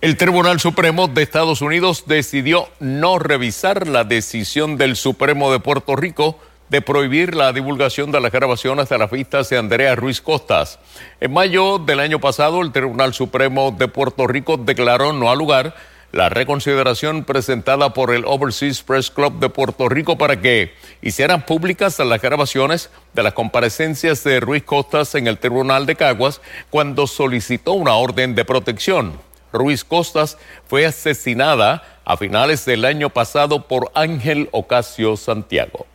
El 0.04 0.18
Tribunal 0.18 0.60
Supremo 0.60 1.08
de 1.08 1.24
Estados 1.24 1.62
Unidos 1.62 2.04
decidió 2.08 2.68
no 2.82 3.20
revisar 3.20 3.88
la 3.88 4.04
decisión 4.04 4.76
del 4.76 4.98
Supremo 4.98 5.50
de 5.50 5.62
Puerto 5.62 5.96
Rico 5.96 6.38
de 6.68 6.82
prohibir 6.82 7.34
la 7.36 7.54
divulgación 7.54 8.12
de 8.12 8.20
las 8.20 8.34
grabaciones 8.34 8.90
de 8.90 8.98
las 8.98 9.10
vistas 9.10 9.48
de 9.48 9.58
Andrea 9.58 9.96
Ruiz 9.96 10.20
Costas. 10.20 10.78
En 11.22 11.32
mayo 11.32 11.78
del 11.80 12.02
año 12.02 12.20
pasado, 12.20 12.62
el 12.62 12.74
Tribunal 12.74 13.14
Supremo 13.14 13.72
de 13.72 13.88
Puerto 13.88 14.28
Rico 14.28 14.58
declaró 14.58 15.14
no 15.14 15.32
al 15.32 15.38
lugar 15.38 15.74
la 16.12 16.28
reconsideración 16.28 17.24
presentada 17.24 17.94
por 17.94 18.14
el 18.14 18.26
Overseas 18.26 18.84
Press 18.84 19.10
Club 19.10 19.40
de 19.40 19.48
Puerto 19.48 19.88
Rico 19.88 20.18
para 20.18 20.42
que 20.42 20.74
hicieran 21.02 21.46
públicas 21.46 21.98
las 22.00 22.22
grabaciones 22.22 22.90
de 23.14 23.24
las 23.24 23.32
comparecencias 23.32 24.22
de 24.26 24.42
Ruiz 24.42 24.64
Costas 24.64 25.16
en 25.16 25.28
el 25.28 25.38
Tribunal 25.38 25.86
de 25.86 25.96
Caguas 25.96 26.42
cuando 26.70 27.08
solicitó 27.08 27.72
una 27.72 27.94
orden 27.94 28.36
de 28.36 28.44
protección. 28.44 29.14
Ruiz 29.54 29.86
Costas 29.86 30.38
fue 30.66 30.86
asesinada 30.86 31.84
a 32.04 32.18
finales 32.18 32.66
del 32.66 32.84
año 32.84 33.10
pasado 33.10 33.68
por 33.68 33.92
Ángel 33.94 34.50
Ocasio 34.52 35.16
Santiago. 35.16 35.86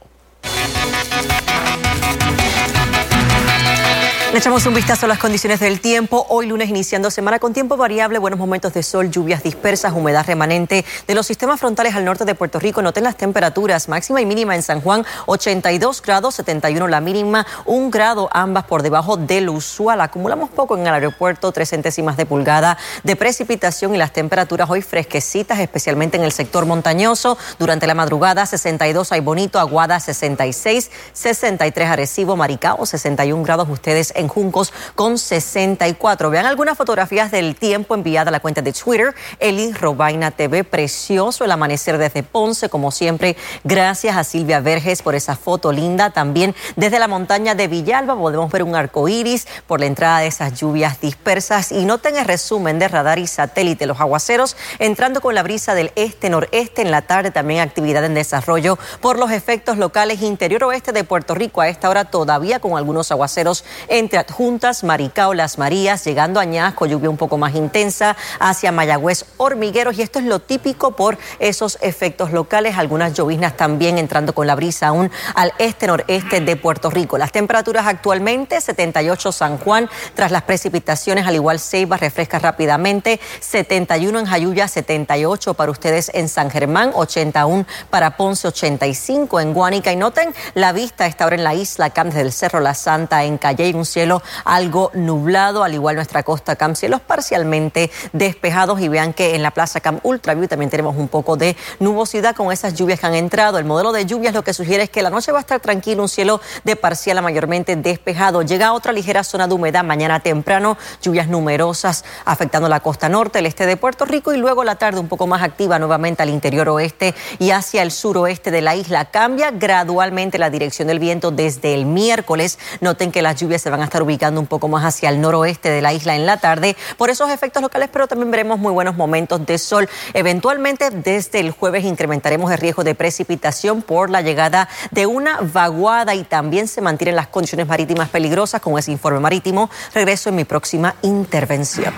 Le 4.31 4.41
echamos 4.41 4.67
un 4.67 4.75
vistazo 4.75 5.07
a 5.07 5.09
las 5.09 5.19
condiciones 5.19 5.59
del 5.59 5.81
tiempo. 5.81 6.27
Hoy 6.29 6.47
lunes 6.47 6.69
iniciando 6.69 7.11
semana 7.11 7.39
con 7.39 7.55
tiempo 7.55 7.79
variable, 7.79 8.19
buenos 8.19 8.39
momentos 8.39 8.75
de 8.75 8.83
sol, 8.83 9.11
lluvias 9.11 9.43
dispersas, 9.43 9.95
humedad 9.95 10.27
remanente 10.27 10.85
de 11.07 11.15
los 11.15 11.27
sistemas 11.27 11.59
frontales 11.59 11.95
al 11.95 12.05
norte 12.05 12.27
de 12.27 12.35
Puerto 12.35 12.61
Rico. 12.61 12.83
Noten 12.83 13.05
las 13.05 13.17
temperaturas 13.17 13.89
máxima 13.89 14.21
y 14.21 14.27
mínima 14.27 14.55
en 14.55 14.63
San 14.63 14.83
Juan, 14.83 15.07
82 15.25 16.03
grados, 16.03 16.35
71 16.35 16.89
la 16.89 17.01
mínima, 17.01 17.47
un 17.65 17.91
grado 17.91 18.29
ambas 18.31 18.65
por 18.65 18.83
debajo 18.83 19.17
del 19.17 19.49
usual. 19.49 20.03
Acumulamos 20.03 20.51
poco 20.51 20.77
en 20.77 20.87
el 20.87 20.93
aeropuerto, 20.93 21.51
tres 21.51 21.71
centésimas 21.71 22.19
de 22.19 22.27
pulgada 22.27 22.77
de 23.05 23.17
precipitación 23.17 23.95
y 23.95 23.99
las 23.99 24.13
temperaturas 24.13 24.69
hoy 24.69 24.83
fresquecitas, 24.83 25.59
especialmente 25.59 26.19
en 26.19 26.25
el 26.25 26.33
sector 26.33 26.67
montañoso. 26.67 27.39
Durante 27.59 27.87
la 27.87 27.95
madrugada, 27.95 28.45
62 28.45 29.11
hay 29.11 29.21
bonito, 29.21 29.59
Aguada 29.59 29.99
66, 29.99 30.91
63 31.15 31.89
Arecibo, 31.89 32.37
Maricao 32.37 32.85
61 32.85 33.43
grados. 33.43 33.67
Ustedes 33.71 34.13
en 34.19 34.29
Juncos 34.29 34.73
con 34.95 35.19
64. 35.19 36.31
Vean 36.31 36.47
algunas 36.47 36.77
fotografías 36.77 37.31
del 37.31 37.57
tiempo 37.57 37.95
enviada 37.95 38.29
a 38.29 38.33
la 38.33 38.41
cuenta 38.41 38.63
de 38.63 38.73
Twitter, 38.73 39.15
Eli 39.39 39.73
Robaina 39.73 40.31
TV. 40.31 40.65
Precioso 40.65 41.45
el 41.45 41.51
amanecer 41.51 41.99
desde 41.99 42.23
Ponce, 42.23 42.69
como 42.69 42.91
siempre. 42.91 43.37
Gracias 43.65 44.17
a 44.17 44.25
Silvia 44.25 44.61
Verges 44.61 45.03
por 45.03 45.15
esa 45.15 45.37
foto 45.37 45.73
linda. 45.73 46.11
También 46.11 46.55
desde 46.77 46.99
la 46.99 47.09
montaña 47.09 47.55
de 47.55 47.69
Villalba 47.69 48.17
podemos 48.17 48.51
ver 48.51 48.63
un 48.63 48.75
arco 48.75 49.09
iris 49.09 49.47
por 49.67 49.81
la 49.81 49.87
entrada 49.87 50.21
de 50.21 50.27
esas 50.27 50.59
lluvias 50.59 51.01
dispersas. 51.01 51.73
Y 51.73 51.85
noten 51.85 52.17
el 52.17 52.25
resumen 52.25 52.79
de 52.79 52.89
radar 52.89 53.19
y 53.19 53.27
satélite, 53.27 53.87
los 53.87 54.01
aguaceros 54.01 54.57
entrando 54.79 55.21
con 55.21 55.35
la 55.35 55.43
brisa 55.43 55.75
del 55.75 55.93
este-noreste 55.97 56.83
en 56.83 56.91
la 56.91 57.03
tarde. 57.03 57.31
También 57.31 57.61
actividad 57.61 58.05
en 58.05 58.15
desarrollo 58.15 58.79
por 59.01 59.19
los 59.19 59.31
efectos 59.31 59.79
locales 59.79 60.23
interior 60.23 60.65
oeste 60.65 60.93
de 60.93 61.05
Puerto 61.05 61.35
Rico. 61.35 61.61
A 61.61 61.69
esta 61.69 61.89
hora 61.89 62.05
todavía 62.05 62.61
con 62.61 62.77
algunos 62.77 63.11
aguaceros 63.11 63.65
en 63.89 64.08
entre 64.09 64.21
Adjuntas, 64.21 64.85
Maricao, 64.85 65.35
Las 65.35 65.59
Marías, 65.59 66.03
llegando 66.03 66.41
a 66.41 66.45
Ñasco, 66.47 66.87
lluvia 66.87 67.11
un 67.11 67.19
poco 67.19 67.37
más 67.37 67.55
intensa, 67.55 68.17
hacia 68.41 68.73
Mayagüez, 68.73 69.27
Hormigueros, 69.37 69.99
y 69.99 70.03
esto 70.03 70.19
es 70.19 70.25
lo 70.25 70.39
típico 70.39 70.93
por 70.93 71.19
esos 71.41 71.77
efectos 71.83 72.33
locales, 72.33 72.79
algunas 72.79 73.13
lloviznas 73.13 73.59
también 73.59 73.99
entrando 73.99 74.33
con 74.33 74.47
la 74.47 74.55
brisa 74.55 74.87
aún 74.87 75.11
al 75.35 75.53
este-noreste 75.59 76.41
de 76.41 76.57
Puerto 76.57 76.89
Rico. 76.89 77.19
Las 77.19 77.33
temperaturas 77.33 77.87
actualmente, 77.87 78.63
78 78.63 79.31
San 79.31 79.59
Juan, 79.59 79.91
tras 80.15 80.31
las 80.31 80.45
precipitaciones, 80.45 81.27
al 81.27 81.35
igual 81.35 81.61
Ceiba 81.61 81.99
refresca 81.99 82.39
rápidamente, 82.39 83.21
71 83.41 84.21
en 84.21 84.25
Jayuya, 84.25 84.69
78 84.69 85.53
para 85.53 85.71
ustedes 85.71 86.11
en 86.15 86.31
San 86.31 86.51
Germán, 86.51 86.93
81 86.95 87.67
para 87.91 88.17
Ponce, 88.17 88.49
85 88.49 89.39
en 89.41 89.53
Guánica, 89.53 89.93
y 89.93 89.97
noten 89.97 90.33
la 90.55 90.73
vista 90.73 91.07
está 91.07 91.25
ahora 91.25 91.37
en 91.37 91.45
la 91.45 91.55
isla 91.55 91.91
Cam 91.91 92.09
del 92.09 92.33
Cerro 92.33 92.61
La 92.61 92.73
Santa, 92.73 93.25
en 93.25 93.37
Calle, 93.37 93.75
un 93.75 93.85
cielo 93.99 94.23
algo 94.45 94.93
nublado, 94.95 95.65
al 95.65 95.75
igual 95.75 95.97
nuestra 95.97 96.23
costa 96.23 96.55
Cam, 96.55 96.77
cielos 96.77 97.01
parcialmente 97.01 97.91
despejados 98.13 98.81
y 98.81 98.87
vean 98.87 99.13
que 99.13 99.35
en 99.35 99.43
la 99.43 99.51
plaza 99.51 99.81
Cam 99.81 99.99
Ultraview 100.05 100.47
también 100.47 100.71
tenemos 100.71 100.97
un 100.97 101.09
poco 101.09 101.37
de 101.37 101.57
nubosidad 101.81 102.37
con 102.37 102.53
esas 102.53 102.75
lluvias 102.75 103.01
que 103.01 103.07
han 103.07 103.17
entrado. 103.17 103.59
El 103.59 103.65
modelo 103.65 103.91
de 103.91 104.07
lluvias 104.07 104.35
lo 104.35 104.45
que 104.45 104.55
sugiere 104.55 104.85
es 104.85 104.91
que 104.91 105.03
la 105.03 105.11
noche 105.11 105.33
va 105.33 105.39
a 105.39 105.41
estar 105.41 105.59
tranquilo, 105.59 106.03
un 106.03 106.09
cielo 106.09 106.41
de 106.63 106.77
parcial 106.77 107.19
a 107.19 107.23
mayormente 107.23 107.75
despejado. 107.75 108.43
Llega 108.43 108.73
otra 108.73 108.93
ligera 108.93 109.25
zona 109.25 109.49
de 109.49 109.55
humedad 109.55 109.83
mañana 109.83 110.21
temprano, 110.21 110.79
lluvias 111.03 111.27
numerosas 111.27 112.05
afectando 112.25 112.69
la 112.69 112.79
costa 112.79 113.09
norte, 113.09 113.41
el 113.41 113.47
este 113.47 113.67
de 113.67 113.77
Puerto 113.77 114.05
Rico 114.05 114.33
y 114.33 114.37
luego 114.37 114.63
la 114.63 114.77
tarde 114.77 115.01
un 115.01 115.09
poco 115.09 115.27
más 115.27 115.43
activa 115.43 115.81
nuevamente 115.81 116.23
al 116.23 116.31
interior 116.31 116.69
oeste 116.69 117.17
y 117.41 117.51
hacia 117.51 117.83
el 117.83 117.91
suroeste 117.91 118.53
de 118.53 118.61
la 118.61 118.77
isla. 118.77 119.07
Cambia 119.07 119.51
gradualmente 119.51 120.39
la 120.39 120.51
dirección 120.51 120.87
del 120.87 121.01
viento 121.01 121.33
desde 121.33 121.75
el 121.75 121.85
miércoles. 121.85 122.61
Noten 122.81 123.11
que 123.11 123.23
las 123.23 123.41
lluvias 123.41 123.61
se 123.61 123.71
van 123.71 123.81
a 123.81 123.88
estar 123.89 124.03
ubicando 124.03 124.41
un 124.41 124.47
poco 124.47 124.69
más 124.69 124.85
hacia 124.85 125.09
el 125.09 125.21
noroeste 125.21 125.71
de 125.71 125.83
la 125.83 125.93
isla 125.93 126.15
en 126.15 126.27
la 126.27 126.37
tarde 126.37 126.77
por 126.97 127.11
esos 127.11 127.31
efectos 127.31 127.63
locales, 127.63 127.89
pero 127.93 128.07
también 128.07 128.31
veremos 128.31 128.59
muy 128.59 128.73
buenos 128.73 128.97
momentos 128.97 129.45
de 129.45 129.59
sol. 129.59 129.89
Eventualmente 130.15 130.91
desde 130.91 131.41
el 131.41 131.51
jueves 131.51 131.85
incrementaremos 131.85 132.51
el 132.53 132.59
riesgo 132.59 132.85
de 132.85 132.95
precipitación 132.95 133.83
por 133.83 134.11
la 134.11 134.23
llegada 134.23 134.69
de 134.91 135.07
una 135.07 135.41
vaguada 135.41 136.15
y 136.15 136.25
también 136.25 136.69
se 136.69 136.81
mantienen 136.81 137.17
las 137.17 137.29
condiciones 137.29 137.67
marítimas 137.67 138.09
peligrosas 138.09 138.61
con 138.61 138.79
ese 138.79 138.93
informe 138.93 139.21
marítimo. 139.21 139.71
Regreso 139.95 140.29
en 140.29 140.37
mi 140.37 140.45
próxima 140.45 140.95
intervención. 141.03 141.95